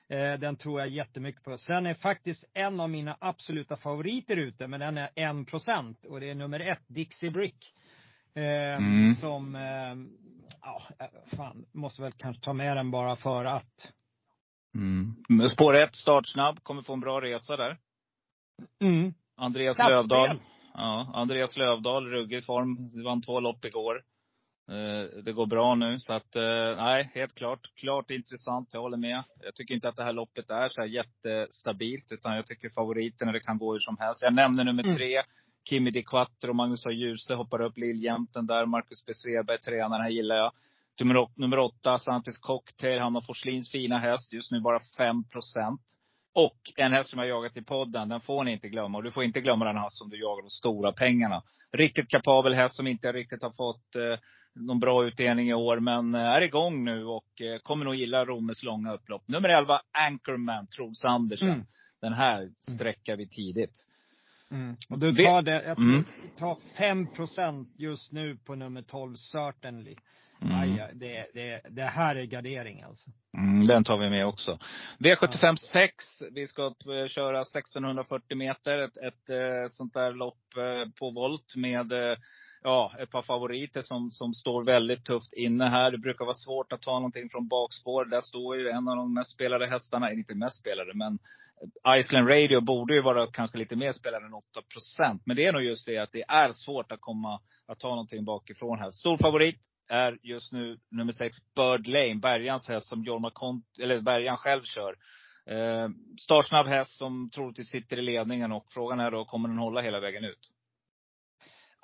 Eh, 0.09 0.35
den 0.35 0.57
tror 0.57 0.81
jag 0.81 0.89
jättemycket 0.89 1.43
på. 1.43 1.59
Sen 1.59 1.87
är 1.87 1.95
faktiskt 1.95 2.51
en 2.55 2.81
av 2.81 2.91
mina 2.91 3.17
absoluta 3.21 3.77
favoriter 3.77 4.37
ute, 4.37 4.67
men 4.67 4.81
den 4.81 4.99
är 4.99 5.11
en 5.15 5.45
procent. 5.45 6.07
Och 6.07 6.21
det 6.21 6.31
är 6.31 6.35
nummer 6.35 6.61
ett, 6.61 6.85
Dixie 6.87 7.31
Brick. 7.31 7.75
Mm. 8.37 9.15
Som, 9.15 9.57
ja, 10.65 10.83
fan, 11.37 11.67
måste 11.73 12.03
väl 12.03 12.13
kanske 12.13 12.43
ta 12.43 12.53
med 12.53 12.77
den 12.77 12.91
bara 12.91 13.17
för 13.17 13.45
att. 13.45 13.93
Mm. 14.75 15.49
Spår 15.49 15.77
ett, 15.77 15.95
startsnabb, 15.95 16.63
kommer 16.63 16.83
få 16.83 16.93
en 16.93 17.01
bra 17.01 17.21
resa 17.21 17.57
där. 17.57 17.79
Mm. 18.83 19.15
Andreas 19.37 19.79
Lövdahl. 19.79 20.41
Ja, 20.75 21.11
Andreas 21.15 21.57
Lövdahl, 21.57 22.07
ruggig 22.07 22.45
form. 22.45 23.05
Vann 23.05 23.23
två 23.23 23.41
lopp 23.41 23.65
igår. 23.65 24.03
Eh, 24.71 25.23
det 25.23 25.33
går 25.33 25.47
bra 25.47 25.75
nu. 25.75 25.99
Så 25.99 26.13
att, 26.13 26.37
eh, 26.37 26.77
nej, 26.77 27.11
helt 27.15 27.35
klart. 27.35 27.75
Klart 27.75 28.11
intressant. 28.11 28.69
Jag 28.73 28.81
håller 28.81 28.97
med. 28.97 29.23
Jag 29.41 29.55
tycker 29.55 29.75
inte 29.75 29.89
att 29.89 29.97
det 29.97 30.05
här 30.05 30.13
loppet 30.13 30.51
är 30.51 30.69
så 30.69 30.81
här 30.81 30.89
jättestabilt. 30.89 32.13
Utan 32.13 32.37
jag 32.37 32.47
tycker 32.47 32.69
favoriterna, 32.69 33.33
det 33.33 33.41
kan 33.41 33.59
gå 33.59 33.73
hur 33.73 33.81
som 33.81 33.97
helst. 33.99 34.23
Jag 34.23 34.35
nämner 34.35 34.65
nummer 34.65 34.85
mm. 34.85 34.97
tre. 34.97 35.23
Kimi 35.69 35.91
Di 35.91 36.03
Quattro, 36.03 36.53
Magnus 36.53 36.87
A. 36.87 36.91
Djuse 36.91 37.35
hoppar 37.35 37.61
upp 37.61 37.79
Liljämten 37.79 38.47
där. 38.47 38.67
Marcus 38.67 39.05
B. 39.07 39.15
Svedberg, 39.15 39.59
tränaren 39.59 40.03
här 40.03 40.11
gillar 40.11 40.37
jag. 40.37 40.53
Nummer, 41.01 41.29
nummer 41.35 41.59
åtta, 41.59 41.99
Santis 41.99 42.39
Cocktail. 42.39 43.01
Han 43.01 43.15
har 43.15 43.23
Forslins 43.23 43.71
fina 43.71 43.99
häst. 43.99 44.33
Just 44.33 44.51
nu 44.51 44.61
bara 44.61 44.81
5 44.97 45.25
procent. 45.25 45.81
Och 46.35 46.59
en 46.77 46.93
häst 46.93 47.11
som 47.11 47.19
jag 47.19 47.29
jagat 47.29 47.57
i 47.57 47.63
podden, 47.63 48.09
den 48.09 48.21
får 48.21 48.45
ni 48.45 48.53
inte 48.53 48.69
glömma. 48.69 48.99
Och 48.99 49.05
du 49.05 49.11
får 49.11 49.25
inte 49.25 49.41
glömma 49.41 49.65
den 49.65 49.77
häst 49.77 49.99
som 49.99 50.11
du 50.11 50.21
jagar 50.21 50.43
de 50.43 50.51
stora 50.51 50.93
pengarna. 50.93 51.43
Riktigt 51.73 52.09
kapabel 52.09 52.55
häst 52.55 52.77
som 52.77 52.87
inte 52.87 53.13
riktigt 53.13 53.43
har 53.43 53.51
fått 53.51 53.97
eh, 53.97 54.19
någon 54.55 54.81
bra 54.81 55.05
utdelning 55.05 55.49
i 55.49 55.55
år. 55.55 55.81
Men 55.81 56.15
eh, 56.15 56.21
är 56.21 56.41
igång 56.41 56.85
nu 56.85 57.05
och 57.05 57.41
eh, 57.41 57.59
kommer 57.59 57.85
nog 57.85 57.95
gilla 57.95 58.25
Romes 58.25 58.63
långa 58.63 58.93
upplopp. 58.93 59.29
Nummer 59.29 59.49
11, 59.49 59.81
Anchorman, 59.93 60.67
Troels 60.67 61.05
Andersen. 61.05 61.49
Mm. 61.49 61.67
Den 62.01 62.13
här 62.13 62.51
sträckar 62.75 63.17
vi 63.17 63.29
tidigt. 63.29 63.87
Mm. 64.55 64.77
Och 64.89 64.99
du 64.99 65.15
tar 65.15 65.43
det, 65.43 65.63
jag 65.65 65.79
mm. 65.79 66.05
tar 66.37 66.57
5 66.79 67.07
procent 67.07 67.75
just 67.79 68.13
nu 68.13 68.37
på 68.37 68.55
nummer 68.55 68.83
12, 68.83 69.15
Certainly. 69.15 69.97
Mm. 70.43 70.61
Aj, 70.61 70.91
det, 70.95 71.27
det, 71.35 71.61
det 71.71 71.83
här 71.83 72.17
är 72.17 72.25
gardering 72.25 72.83
alltså. 72.83 73.11
Mm, 73.37 73.67
den 73.67 73.85
tar 73.85 73.99
vi 73.99 74.11
med 74.11 74.27
också. 74.27 74.59
V75 74.99 75.57
6. 75.57 76.05
Vi 76.33 76.47
ska 76.47 76.63
eh, 76.67 77.07
köra 77.09 77.41
1640 77.41 78.37
meter. 78.37 78.79
Ett, 78.79 78.97
ett, 78.97 79.05
ett 79.07 79.31
eh, 79.31 79.71
sånt 79.71 79.95
där 79.95 80.13
lopp 80.13 80.57
eh, 80.57 80.91
på 80.99 81.11
volt 81.11 81.57
med 81.57 81.93
ja, 82.65 82.93
ett 82.99 83.11
par 83.11 83.23
favoriter 83.23 83.83
som, 83.83 84.11
som 84.11 84.35
står 84.35 84.65
väldigt 84.65 85.05
tufft 85.05 85.33
inne 85.33 85.69
här. 85.69 85.91
Det 85.91 85.99
brukar 85.99 86.25
vara 86.25 86.35
svårt 86.35 86.73
att 86.73 86.83
ta 86.83 86.93
någonting 86.93 87.29
från 87.31 87.49
bakspår. 87.49 88.05
Där 88.05 88.21
står 88.21 88.57
ju 88.57 88.69
en 88.69 88.89
av 88.89 88.97
de 88.97 89.15
mest 89.15 89.31
spelade 89.31 89.67
hästarna, 89.67 90.13
inte 90.13 90.35
mest 90.35 90.59
spelade, 90.59 90.95
men 90.95 91.19
Iceland 91.99 92.29
Radio 92.29 92.61
borde 92.61 92.95
ju 92.95 93.03
vara 93.03 93.27
kanske 93.27 93.59
lite 93.59 93.77
mer 93.77 93.93
spelad 93.93 94.23
än 94.23 94.35
8 94.35 94.45
procent. 94.73 95.23
Men 95.27 95.37
det 95.37 95.47
är 95.47 95.53
nog 95.53 95.63
just 95.63 95.87
det 95.87 95.99
att 95.99 96.13
det 96.13 96.25
är 96.29 96.53
svårt 96.53 96.93
att 96.93 97.01
komma, 97.01 97.41
att 97.67 97.79
ta 97.79 97.89
någonting 97.89 98.25
bakifrån 98.25 98.79
här. 98.79 98.91
Stor 98.91 99.17
favorit 99.17 99.59
är 99.89 100.19
just 100.23 100.53
nu 100.53 100.79
nummer 100.91 101.13
sex, 101.13 101.37
Bird 101.57 101.87
Lane, 101.87 102.15
Bergans 102.15 102.69
häst 102.69 102.89
som 102.89 103.05
Jorma 103.05 103.31
Kont, 103.31 103.65
eller 103.81 104.01
Bergan 104.01 104.37
själv 104.37 104.63
kör. 104.63 104.97
Eh, 105.47 105.89
startsnabb 106.21 106.67
häst 106.67 106.99
som 106.99 107.31
troligtvis 107.31 107.71
sitter 107.71 107.99
i 107.99 108.03
ledningen 108.03 108.53
och 108.53 108.67
frågan 108.71 109.01
är 109.01 109.11
då, 109.11 109.25
kommer 109.25 109.49
den 109.49 109.59
hålla 109.59 109.81
hela 109.81 110.01
vägen 110.01 110.25
ut? 110.25 110.54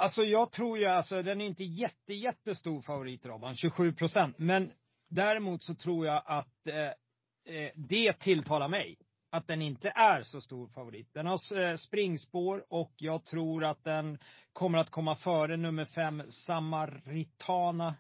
Alltså 0.01 0.25
jag 0.25 0.53
tror 0.53 0.79
ju, 0.79 0.85
alltså 0.85 1.23
den 1.23 1.41
är 1.41 1.47
inte 1.47 1.65
jätte, 1.65 2.15
jättestor 2.15 2.81
favorit 2.81 3.27
Robban, 3.27 3.57
27 3.57 3.93
procent. 3.93 4.39
Men 4.39 4.73
däremot 5.09 5.63
så 5.63 5.75
tror 5.75 6.07
jag 6.07 6.23
att 6.27 6.67
eh, 6.67 7.55
eh, 7.57 7.71
det 7.75 8.13
tilltalar 8.13 8.69
mig. 8.69 8.97
Att 9.31 9.47
den 9.47 9.63
inte 9.63 9.89
är 9.89 10.23
så 10.23 10.41
stor 10.41 10.69
favorit. 10.69 11.09
Den 11.15 11.27
har 11.27 11.61
eh, 11.61 11.77
springspår 11.77 12.65
och 12.69 12.93
jag 12.97 13.25
tror 13.25 13.65
att 13.65 13.85
den 13.85 14.19
kommer 14.53 14.79
att 14.79 14.91
komma 14.91 15.17
före 15.17 15.57
nummer 15.57 15.85
fem, 15.85 16.23
Samaritana. 16.29 17.95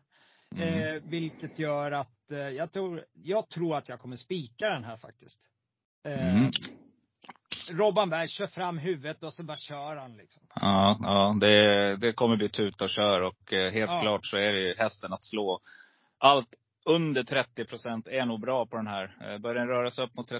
Mm. 0.56 0.68
Eh, 0.68 1.02
vilket 1.02 1.58
gör 1.58 1.92
att 1.92 2.32
eh, 2.32 2.38
jag, 2.38 2.72
tror, 2.72 3.04
jag 3.12 3.48
tror 3.48 3.76
att 3.76 3.88
jag 3.88 4.00
kommer 4.00 4.16
spika 4.16 4.70
den 4.70 4.84
här 4.84 4.96
faktiskt. 4.96 5.50
Mm. 6.04 6.50
Robban 7.70 8.10
Berg 8.10 8.28
kör 8.28 8.46
fram 8.46 8.78
huvudet 8.78 9.22
och 9.22 9.34
så 9.34 9.42
bara 9.42 9.56
kör 9.56 9.96
han 9.96 10.16
liksom. 10.16 10.42
Ja, 10.54 10.98
ja 11.02 11.36
det, 11.40 11.96
det 11.96 12.12
kommer 12.12 12.36
bli 12.36 12.48
tuta 12.48 12.84
och 12.84 12.90
kör 12.90 13.20
och 13.20 13.52
eh, 13.52 13.72
helt 13.72 13.90
ja. 13.90 14.00
klart 14.00 14.26
så 14.26 14.36
är 14.36 14.52
det 14.52 14.60
ju 14.60 14.74
hästen 14.78 15.12
att 15.12 15.24
slå. 15.24 15.60
Allt 16.18 16.48
under 16.84 17.22
30 17.22 17.64
procent 17.64 18.06
är 18.06 18.26
nog 18.26 18.40
bra 18.40 18.66
på 18.66 18.76
den 18.76 18.86
här. 18.86 19.16
Eh, 19.20 19.38
börjar 19.38 19.54
den 19.54 19.68
röra 19.68 19.90
sig 19.90 20.04
upp 20.04 20.14
mot 20.14 20.30
35-40 20.30 20.38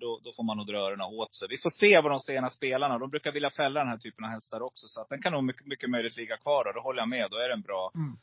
då, 0.00 0.20
då 0.24 0.32
får 0.36 0.44
man 0.44 0.56
nog 0.56 0.66
dra 0.66 0.78
öronen 0.78 1.06
åt 1.06 1.34
sig. 1.34 1.48
Vi 1.50 1.58
får 1.58 1.70
se 1.70 2.00
vad 2.00 2.12
de 2.12 2.20
sena 2.20 2.50
spelarna, 2.50 2.98
de 2.98 3.10
brukar 3.10 3.32
vilja 3.32 3.50
fälla 3.50 3.80
den 3.80 3.88
här 3.88 3.98
typen 3.98 4.24
av 4.24 4.30
hästar 4.30 4.62
också. 4.62 4.88
Så 4.88 5.00
att 5.00 5.08
den 5.08 5.22
kan 5.22 5.32
nog 5.32 5.44
mycket, 5.44 5.66
mycket 5.66 5.90
möjligt 5.90 6.16
ligga 6.16 6.36
kvar 6.36 6.68
och 6.68 6.74
då 6.74 6.80
håller 6.80 7.00
jag 7.00 7.08
med. 7.08 7.26
Då 7.30 7.36
är 7.36 7.48
den 7.48 7.62
bra. 7.62 7.92
Mm 7.94 8.16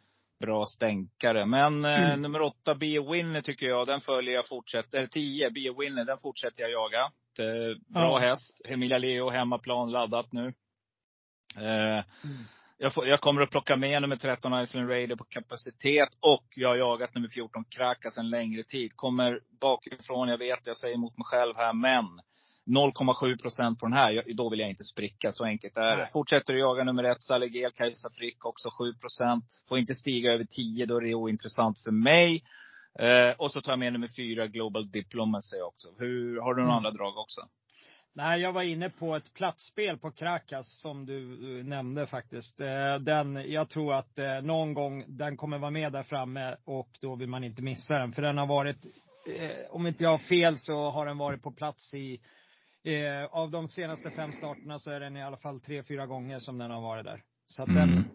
bra 0.45 0.65
stänkare. 0.65 1.45
Men 1.45 1.85
eh, 1.85 2.03
mm. 2.03 2.21
nummer 2.21 2.41
åtta, 2.41 2.75
Be 2.75 2.99
Winner 3.11 3.41
tycker 3.41 3.65
jag, 3.65 3.87
den 3.87 4.01
följer 4.01 4.33
jag 4.33 4.47
fortsätter. 4.47 4.97
Eller 4.97 5.07
tio, 5.07 5.49
Be 5.49 5.73
Winner, 5.79 6.05
den 6.05 6.17
fortsätter 6.17 6.61
jag 6.61 6.71
jaga. 6.71 7.01
Eh, 7.39 7.77
bra 7.93 8.21
ja. 8.21 8.29
häst. 8.29 8.61
Emilia 8.65 8.97
Leo, 8.97 9.29
hemmaplan, 9.29 9.91
laddat 9.91 10.31
nu. 10.31 10.47
Eh, 11.55 12.03
mm. 12.23 12.43
jag, 12.77 12.93
får, 12.93 13.07
jag, 13.07 13.21
kommer 13.21 13.41
att 13.41 13.51
plocka 13.51 13.75
med 13.75 14.01
nummer 14.01 14.15
13, 14.15 14.61
Iceland 14.63 14.89
Raider, 14.89 15.15
på 15.15 15.23
kapacitet. 15.23 16.09
Och 16.19 16.45
jag 16.55 16.69
har 16.69 16.75
jagat 16.75 17.15
nummer 17.15 17.29
14, 17.29 17.63
Krakas, 17.69 18.17
en 18.17 18.29
längre 18.29 18.63
tid. 18.63 18.95
Kommer 18.95 19.39
bakifrån, 19.61 20.27
jag 20.27 20.37
vet, 20.37 20.67
jag 20.67 20.77
säger 20.77 20.95
emot 20.95 21.17
mig 21.17 21.25
själv 21.25 21.53
här, 21.57 21.73
men 21.73 22.05
0,7 22.65 23.41
procent 23.41 23.79
på 23.79 23.85
den 23.85 23.93
här, 23.93 24.23
då 24.33 24.49
vill 24.49 24.59
jag 24.59 24.69
inte 24.69 24.83
spricka. 24.83 25.31
Så 25.31 25.45
enkelt 25.45 25.77
är 25.77 25.97
det. 25.97 26.09
Fortsätter 26.13 26.53
att 26.53 26.59
jaga 26.59 26.83
nummer 26.83 27.03
ett, 27.03 27.21
Salegel, 27.21 27.71
Kajsa 27.71 28.09
Frick, 28.17 28.45
också 28.45 28.69
7 28.77 28.93
procent. 28.93 29.45
Får 29.69 29.77
inte 29.77 29.95
stiga 29.95 30.33
över 30.33 30.45
10, 30.45 30.85
då 30.85 30.97
är 30.97 31.01
det 31.01 31.13
ointressant 31.13 31.79
för 31.79 31.91
mig. 31.91 32.43
Eh, 32.99 33.31
och 33.37 33.51
så 33.51 33.61
tar 33.61 33.71
jag 33.71 33.79
med 33.79 33.93
nummer 33.93 34.09
fyra, 34.15 34.47
Global 34.47 34.91
Diplomacy 34.91 35.61
också. 35.61 35.87
Hur, 35.97 36.41
har 36.41 36.53
du 36.53 36.61
några 36.61 36.73
mm. 36.73 36.85
andra 36.85 36.91
drag 36.91 37.17
också? 37.17 37.41
Nej, 38.15 38.41
jag 38.41 38.53
var 38.53 38.61
inne 38.61 38.89
på 38.89 39.15
ett 39.15 39.33
platsspel 39.33 39.97
på 39.97 40.11
Krakas 40.11 40.79
som 40.79 41.05
du 41.05 41.23
nämnde 41.63 42.07
faktiskt. 42.07 42.61
Eh, 42.61 42.95
den, 42.99 43.51
jag 43.51 43.69
tror 43.69 43.93
att 43.93 44.19
eh, 44.19 44.41
någon 44.41 44.73
gång 44.73 45.05
den 45.07 45.37
kommer 45.37 45.57
vara 45.57 45.71
med 45.71 45.91
där 45.91 46.03
framme 46.03 46.55
och 46.65 46.89
då 47.01 47.15
vill 47.15 47.29
man 47.29 47.43
inte 47.43 47.61
missa 47.61 47.93
den. 47.93 48.11
För 48.11 48.21
den 48.21 48.37
har 48.37 48.47
varit, 48.47 48.85
eh, 49.37 49.71
om 49.71 49.87
inte 49.87 50.03
jag 50.03 50.11
har 50.11 50.17
fel 50.17 50.57
så 50.57 50.89
har 50.89 51.05
den 51.05 51.17
varit 51.17 51.43
på 51.43 51.51
plats 51.51 51.93
i 51.93 52.19
Eh, 52.85 53.25
av 53.31 53.51
de 53.51 53.67
senaste 53.67 54.11
fem 54.11 54.31
starterna 54.31 54.79
så 54.79 54.91
är 54.91 54.99
den 54.99 55.17
i 55.17 55.23
alla 55.23 55.37
fall 55.37 55.59
tre, 55.59 55.83
fyra 55.83 56.05
gånger 56.05 56.39
som 56.39 56.57
den 56.57 56.71
har 56.71 56.81
varit 56.81 57.05
där. 57.05 57.23
Så 57.47 57.63
att 57.63 57.69
mm. 57.69 57.89
den... 57.89 58.09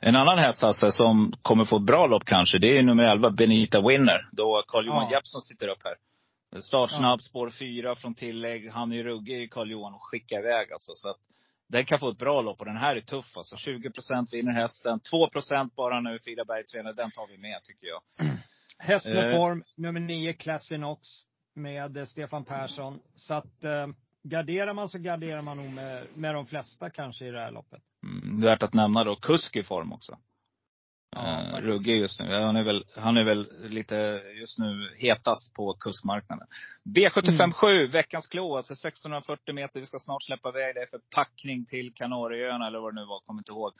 En 0.00 0.16
annan 0.16 0.38
häst 0.38 0.62
alltså, 0.62 0.90
som 0.90 1.32
kommer 1.42 1.64
få 1.64 1.76
ett 1.76 1.86
bra 1.86 2.06
lopp 2.06 2.24
kanske, 2.24 2.58
det 2.58 2.78
är 2.78 2.82
nummer 2.82 3.04
11, 3.04 3.30
Benita 3.30 3.88
Winner. 3.88 4.28
Då 4.32 4.64
Carl-Johan 4.68 5.06
ja. 5.10 5.16
Jeppsson 5.16 5.40
sitter 5.40 5.68
upp 5.68 5.78
här. 5.84 5.96
Startsnabb, 6.60 7.20
ja. 7.20 7.28
spår 7.28 7.50
fyra 7.50 7.94
från 7.94 8.14
tillägg. 8.14 8.70
Han 8.70 8.92
är 8.92 9.04
ruggig, 9.04 9.52
Carl-Johan, 9.52 9.94
och 9.94 10.02
skickar 10.02 10.38
iväg 10.38 10.72
alltså. 10.72 10.92
Så 10.94 11.08
att 11.08 11.16
den 11.68 11.84
kan 11.84 11.98
få 11.98 12.10
ett 12.10 12.18
bra 12.18 12.40
lopp 12.40 12.60
och 12.60 12.66
den 12.66 12.76
här 12.76 12.96
är 12.96 13.00
tuff 13.00 13.36
alltså. 13.36 13.56
20 13.56 13.90
procent 13.90 14.32
vinner 14.32 14.52
hästen. 14.52 15.00
2 15.00 15.28
procent 15.28 15.74
bara 15.74 16.00
nu, 16.00 16.18
Frida 16.18 16.44
Berg. 16.44 16.94
Den 16.96 17.10
tar 17.10 17.26
vi 17.28 17.38
med 17.38 17.62
tycker 17.64 17.86
jag. 17.86 18.00
Häst 18.78 19.06
med 19.06 19.30
eh. 19.30 19.36
form, 19.36 19.64
nummer 19.76 20.00
9, 20.00 20.32
Classinox 20.32 21.08
med 21.54 22.08
Stefan 22.08 22.44
Persson. 22.44 23.00
Så 23.14 23.34
att 23.34 23.64
eh, 23.64 23.86
garderar 24.22 24.74
man 24.74 24.88
så 24.88 24.98
garderar 24.98 25.42
man 25.42 25.56
nog 25.56 25.70
med, 25.72 26.06
med 26.14 26.34
de 26.34 26.46
flesta 26.46 26.90
kanske 26.90 27.26
i 27.26 27.30
det 27.30 27.40
här 27.40 27.50
loppet. 27.50 27.82
Mm, 28.02 28.40
värt 28.40 28.62
att 28.62 28.74
nämna 28.74 29.04
då 29.04 29.16
kusk 29.16 29.56
i 29.56 29.62
form 29.62 29.92
också. 29.92 30.18
Ja, 31.16 31.52
uh, 31.52 31.60
ruggig 31.60 31.98
just 31.98 32.20
nu. 32.20 32.34
Han 32.34 32.56
är, 32.56 32.62
väl, 32.62 32.84
han 32.96 33.16
är 33.16 33.24
väl 33.24 33.68
lite 33.68 34.22
just 34.40 34.58
nu 34.58 34.94
hetast 34.98 35.54
på 35.54 35.74
kuskmarknaden. 35.74 36.46
V75 36.84 37.52
7, 37.52 37.86
veckans 37.86 38.26
klo. 38.26 38.56
Alltså 38.56 38.72
1640 38.72 39.54
meter. 39.54 39.80
Vi 39.80 39.86
ska 39.86 39.98
snart 39.98 40.22
släppa 40.22 40.48
iväg 40.48 40.74
det 40.74 40.86
för 40.90 41.00
packning 41.14 41.66
till 41.66 41.94
Kanarieöarna 41.94 42.66
eller 42.66 42.78
vad 42.78 42.94
det 42.94 43.00
nu 43.00 43.06
var. 43.06 43.20
Kommer 43.20 43.40
inte 43.40 43.52
ihåg. 43.52 43.72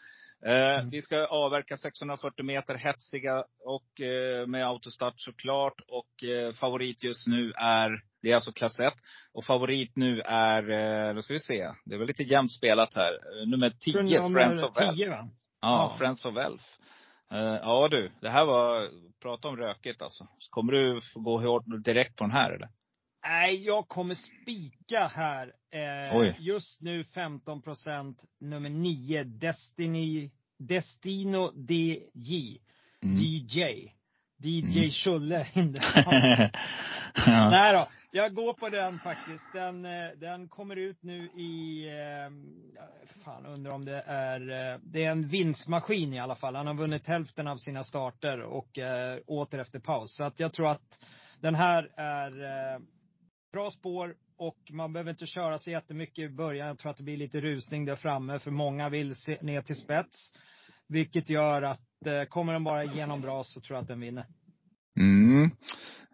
Uh, 0.47 0.53
mm. 0.53 0.91
Vi 0.91 1.03
ska 1.03 1.27
avverka 1.27 1.77
640 1.77 2.45
meter 2.45 2.75
hetsiga 2.75 3.45
och 3.65 4.01
uh, 4.01 4.47
med 4.47 4.67
autostart 4.67 5.21
såklart. 5.21 5.81
Och 5.89 6.25
favorit 6.61 7.05
just 7.05 7.27
nu 7.27 7.53
är, 7.57 7.91
det 8.23 8.31
är 8.31 8.35
alltså 8.35 8.53
klass 8.53 8.81
1. 8.81 8.93
Och 9.33 9.45
favorit 9.45 9.97
nu 9.97 10.21
är, 10.21 11.15
då 11.15 11.23
ska 11.23 11.33
vi 11.33 11.41
se. 11.41 11.71
Det 11.85 11.95
är 11.95 11.99
väl 11.99 12.07
lite 12.07 12.23
jämnt 12.23 12.53
spelat 12.53 12.95
här. 12.95 13.47
Nummer 13.47 13.71
10, 13.71 13.93
Friends 14.33 14.63
of 14.63 14.77
Wealth. 14.77 15.01
Ja, 15.01 15.29
ja, 15.61 15.95
Friends 15.99 16.25
of. 16.25 16.35
Uh, 17.33 17.39
ja 17.39 17.89
du, 17.91 18.11
det 18.21 18.31
här 18.31 18.45
var, 18.45 18.89
prata 19.23 19.49
om 19.49 19.57
rökigt 19.57 20.03
alltså. 20.03 20.29
Kommer 20.51 20.73
du 20.73 21.01
få 21.01 21.21
gå 21.21 21.41
hårt 21.41 21.65
direkt 21.85 22.17
på 22.17 22.25
den 22.25 22.31
här 22.31 22.51
eller? 22.51 22.69
Nej, 23.25 23.65
jag 23.67 23.89
kommer 23.89 24.15
spika 24.15 25.07
här. 25.07 25.53
Eh, 25.71 26.35
just 26.41 26.81
nu 26.81 27.05
15 27.05 27.63
procent, 27.63 28.25
nummer 28.41 28.69
9, 28.71 29.25
Destiny, 29.25 30.31
Destino 30.59 31.53
DJ. 31.57 32.59
Mm. 33.03 33.17
DJ. 33.17 33.59
DJ 34.39 34.79
mm. 34.79 34.91
Schulle 34.91 35.47
ja. 37.15 37.51
Nej 37.51 37.73
då, 37.73 37.87
jag 38.11 38.35
går 38.35 38.55
på 38.55 38.69
den 38.69 38.99
faktiskt. 38.99 39.53
Den, 39.53 39.85
eh, 39.85 40.11
den 40.17 40.49
kommer 40.49 40.77
ut 40.77 41.03
nu 41.03 41.25
i, 41.25 41.87
eh, 41.89 42.31
fan 43.25 43.47
undrar 43.47 43.73
om 43.73 43.85
det 43.85 44.03
är, 44.07 44.41
eh, 44.41 44.81
det 44.83 45.05
är 45.05 45.11
en 45.11 45.29
vinstmaskin 45.29 46.13
i 46.13 46.19
alla 46.21 46.35
fall. 46.35 46.57
Han 46.57 46.67
har 46.67 46.75
vunnit 46.75 47.07
hälften 47.07 47.49
av 47.49 47.57
sina 47.57 47.85
starter 47.85 48.41
och 48.41 48.79
eh, 48.79 49.19
åter 49.27 49.59
efter 49.59 49.79
paus. 49.79 50.17
Så 50.17 50.25
att 50.25 50.41
jag 50.41 50.53
tror 50.53 50.71
att 50.71 51.05
den 51.41 51.55
här 51.55 51.91
är 51.97 52.45
eh, 52.45 52.81
bra 53.55 53.71
spår 53.71 54.15
och 54.37 54.59
man 54.71 54.93
behöver 54.93 55.11
inte 55.11 55.27
köra 55.27 55.59
så 55.59 55.71
jättemycket 55.71 56.19
i 56.19 56.29
början. 56.29 56.69
Jag 56.69 56.79
tror 56.79 56.91
att 56.91 56.97
det 56.97 57.03
blir 57.03 57.17
lite 57.17 57.41
rusning 57.41 57.85
där 57.85 57.97
framme 57.97 58.39
för 58.39 58.51
många 58.51 58.89
vill 58.89 59.15
se 59.15 59.39
ner 59.43 59.63
till 59.63 59.77
spets. 59.77 60.33
Vilket 60.89 61.31
gör 61.31 61.63
att 61.63 62.07
eh, 62.07 62.25
kommer 62.25 62.53
den 62.53 62.65
bara 62.65 62.85
igenom 62.85 63.21
bra 63.21 63.45
så 63.45 63.61
tror 63.61 63.77
jag 63.77 63.83
att 63.83 63.89
den 63.89 64.01
vinner. 64.01 64.27
Mm. 64.97 65.51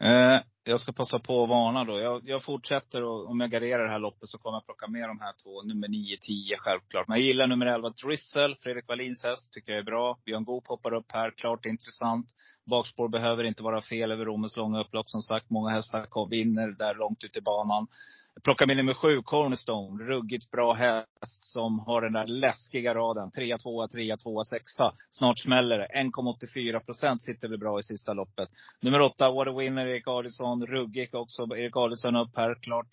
Eh, 0.01 0.41
jag 0.71 0.81
ska 0.81 0.93
passa 0.93 1.19
på 1.19 1.43
att 1.43 1.49
varna 1.49 1.85
då. 1.85 2.00
Jag, 2.00 2.23
jag 2.29 2.45
fortsätter 2.45 3.03
och 3.03 3.31
om 3.31 3.41
jag 3.41 3.50
garderar 3.50 3.85
det 3.85 3.91
här 3.91 3.99
loppet 3.99 4.29
så 4.29 4.39
kommer 4.39 4.57
jag 4.57 4.65
plocka 4.65 4.87
med 4.87 5.09
de 5.09 5.21
här 5.21 5.35
två. 5.45 5.62
Nummer 5.62 5.89
9, 5.89 6.17
10 6.21 6.57
självklart. 6.59 7.09
Men 7.09 7.19
jag 7.19 7.27
gillar 7.27 7.47
nummer 7.47 7.67
11, 7.67 7.91
Drizzle. 7.91 8.55
Fredrik 8.62 8.89
Wallins 8.89 9.25
häst. 9.25 9.53
Tycker 9.53 9.73
jag 9.73 9.79
är 9.79 9.85
bra. 9.85 10.19
Björn 10.25 10.45
Goop 10.45 10.67
hoppar 10.67 10.95
upp 10.95 11.12
här. 11.12 11.31
Klart 11.31 11.67
intressant. 11.67 12.27
Bakspår 12.67 13.09
behöver 13.09 13.45
inte 13.45 13.62
vara 13.62 13.83
fel 13.83 14.12
över 14.12 14.25
Romes 14.25 14.57
långa 14.57 14.81
upplopp. 14.81 15.11
Som 15.11 15.23
sagt, 15.23 15.50
många 15.50 15.71
hästar 15.71 16.31
vinner 16.31 16.69
där 16.69 16.95
långt 16.95 17.25
ut 17.25 17.37
i 17.37 17.41
banan. 17.41 17.87
Plocka 18.45 18.67
med 18.67 18.77
nummer 18.77 18.95
sju, 18.95 19.23
Cornerstone. 19.23 20.05
Ruggigt 20.05 20.51
bra 20.51 20.73
häst 20.73 21.43
som 21.53 21.79
har 21.79 22.03
den 22.03 22.13
där 22.13 22.27
läskiga 22.27 22.95
raden. 22.95 23.31
3 23.31 23.59
2 23.59 23.89
3 23.89 24.17
2 24.17 24.45
6 24.45 24.63
Snart 25.11 25.39
smäller 25.39 25.79
det. 25.79 25.89
1,84 25.95 26.81
procent 26.81 27.23
sitter 27.23 27.49
väl 27.49 27.59
bra 27.59 27.81
i 27.81 27.83
sista 27.83 28.13
loppet. 28.13 28.49
Nummer 28.81 29.01
åtta, 29.01 29.31
What 29.31 29.49
a 29.49 29.53
Winner, 29.59 29.87
Erik 29.87 30.09
Adielsson. 30.09 30.67
Ruggig 30.67 31.15
också. 31.15 31.43
Erik 31.57 31.77
Adielsson 31.77 32.17
upp 32.17 32.37
här, 32.37 32.55
klart. 32.63 32.89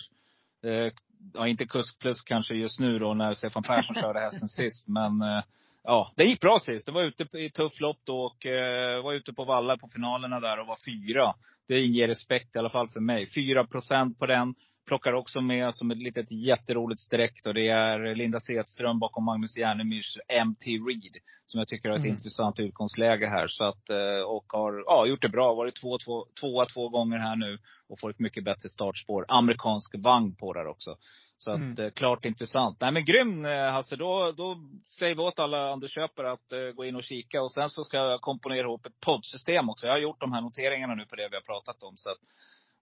Eh, 0.63 0.93
ja, 1.33 1.47
inte 1.47 1.65
kusk 1.65 1.99
plus 1.99 2.21
kanske 2.21 2.55
just 2.55 2.79
nu 2.79 2.99
då 2.99 3.13
när 3.13 3.33
Stefan 3.33 3.63
Persson 3.63 3.95
körde 4.01 4.19
hästen 4.19 4.47
sist. 4.47 4.87
Men 4.87 5.21
eh, 5.21 5.43
ja, 5.83 6.11
det 6.15 6.23
gick 6.23 6.41
bra 6.41 6.59
sist. 6.59 6.85
Det 6.85 6.91
var 6.91 7.01
ute 7.01 7.37
i 7.37 7.49
tuff 7.49 7.79
lopp 7.79 7.99
då 8.03 8.19
och 8.19 8.45
eh, 8.45 9.03
var 9.03 9.13
ute 9.13 9.33
på 9.33 9.45
Valla 9.45 9.77
på 9.77 9.87
finalerna 9.87 10.39
där 10.39 10.59
och 10.59 10.67
var 10.67 10.77
fyra. 10.85 11.33
Det 11.67 11.81
inger 11.81 12.07
respekt 12.07 12.55
i 12.55 12.59
alla 12.59 12.69
fall 12.69 12.89
för 12.89 12.99
mig. 12.99 13.27
Fyra 13.35 13.67
procent 13.67 14.19
på 14.19 14.25
den. 14.25 14.55
Plockar 14.87 15.13
också 15.13 15.41
med 15.41 15.75
som 15.75 15.91
ett 15.91 15.97
litet 15.97 16.31
jätteroligt 16.31 17.01
streck 17.01 17.43
då. 17.43 17.53
Det 17.53 17.67
är 17.67 18.15
Linda 18.15 18.39
Sedström 18.39 18.99
bakom 18.99 19.25
Magnus 19.25 19.57
Järnemyrs 19.57 20.17
MT 20.45 20.65
Reed. 20.65 21.17
Som 21.45 21.57
jag 21.57 21.67
tycker 21.67 21.89
har 21.89 21.97
ett 21.97 22.03
mm. 22.03 22.15
intressant 22.15 22.59
utgångsläge 22.59 23.27
här. 23.27 23.47
Så 23.47 23.63
att, 23.63 23.89
eh, 23.89 24.21
och 24.27 24.45
har 24.47 24.83
ja, 24.85 25.05
gjort 25.05 25.21
det 25.21 25.29
bra. 25.29 25.53
Varit 25.53 25.75
två, 25.81 25.97
två, 25.97 26.25
tvåa 26.39 26.65
två 26.65 26.89
gånger 26.89 27.17
här 27.17 27.35
nu. 27.35 27.57
Och 27.89 27.99
får 27.99 28.09
ett 28.09 28.19
mycket 28.19 28.43
bättre 28.43 28.69
startspår. 28.69 29.25
Amerikansk 29.27 29.95
vagn 29.97 30.35
på 30.35 30.53
där 30.53 30.67
också. 30.67 30.97
Så 31.37 31.51
att, 31.51 31.57
mm. 31.57 31.85
Eh, 31.85 31.91
klart 31.91 32.25
intressant. 32.25 32.81
Nej 32.81 32.91
men 32.91 33.05
grym 33.05 33.45
eh, 33.45 33.71
Hasse. 33.71 33.95
Då, 33.95 34.31
då 34.31 34.57
säger 34.99 35.15
vi 35.15 35.21
åt 35.21 35.39
alla 35.39 35.71
andelsköpare 35.71 36.31
att 36.31 36.51
uh, 36.53 36.71
gå 36.71 36.85
in 36.85 36.95
och 36.95 37.03
kika. 37.03 37.41
Och 37.41 37.51
sen 37.51 37.69
så 37.69 37.83
ska 37.83 37.97
jag 37.97 38.21
komponera 38.21 38.67
ihop 38.67 38.85
ett 38.85 38.99
poddsystem 38.99 39.69
också. 39.69 39.87
Jag 39.87 39.93
har 39.93 39.99
gjort 39.99 40.21
de 40.21 40.33
här 40.33 40.41
noteringarna 40.41 40.95
nu 40.95 41.05
på 41.05 41.15
det 41.15 41.27
vi 41.31 41.35
har 41.35 41.41
pratat 41.41 41.83
om. 41.83 41.97
Så 41.97 42.09
att, 42.09 42.17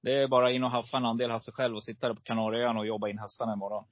det 0.06 0.14
är 0.14 0.28
bara 0.28 0.52
in 0.52 0.64
och 0.64 0.72
haffa 0.72 0.98
en 0.98 1.06
andel 1.06 1.32
Hasse 1.32 1.52
själv 1.52 1.76
och 1.76 1.84
sitta 1.84 2.08
där 2.08 2.16
på 2.16 2.22
Kanarieöarna 2.22 2.80
och 2.80 2.88
jobba 2.88 3.10
in 3.10 3.18
hästarna 3.18 3.54
imorgon. 3.54 3.86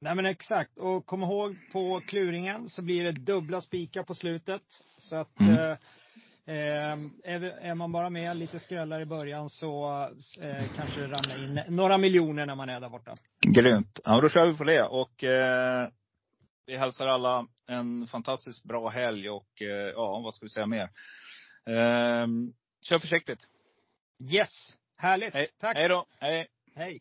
Nej 0.00 0.14
men 0.14 0.26
exakt. 0.26 0.78
Och 0.78 1.06
kom 1.06 1.22
ihåg 1.22 1.56
på 1.72 2.00
kluringen 2.06 2.68
så 2.68 2.82
blir 2.82 3.04
det 3.04 3.12
dubbla 3.12 3.60
spikar 3.60 4.02
på 4.02 4.14
slutet. 4.14 4.62
Så 4.98 5.16
att 5.16 5.40
mm. 5.40 5.54
eh, 5.54 5.76
är, 7.24 7.42
är, 7.42 7.74
man 7.74 7.92
bara 7.92 8.10
med 8.10 8.36
lite 8.36 8.58
skrällar 8.58 9.00
i 9.00 9.06
början 9.06 9.50
så 9.50 10.02
eh, 10.40 10.64
kanske 10.76 11.00
det 11.00 11.06
ramlar 11.06 11.44
in 11.44 11.76
några 11.76 11.98
miljoner 11.98 12.46
när 12.46 12.54
man 12.54 12.68
är 12.68 12.80
där 12.80 12.88
borta. 12.88 13.14
Grymt. 13.54 14.00
Ja, 14.04 14.20
då 14.20 14.28
kör 14.28 14.46
vi 14.46 14.56
på 14.56 14.64
det. 14.64 14.82
Och 14.82 15.24
eh, 15.24 15.88
vi 16.66 16.76
hälsar 16.76 17.06
alla 17.06 17.46
en 17.66 18.06
fantastiskt 18.06 18.64
bra 18.64 18.88
helg 18.88 19.30
och 19.30 19.62
eh, 19.62 19.92
ja, 19.94 20.20
vad 20.24 20.34
ska 20.34 20.44
vi 20.46 20.50
säga 20.50 20.66
mer? 20.66 20.90
Eh, 21.66 22.26
kör 22.88 22.98
försiktigt. 22.98 23.40
Yes. 24.32 24.77
Härligt. 24.98 25.34
Hej. 25.34 25.48
Tack. 25.60 25.76
Hej 25.76 25.88
då. 25.88 26.06
Hej. 26.20 26.46
Hej. 26.74 27.00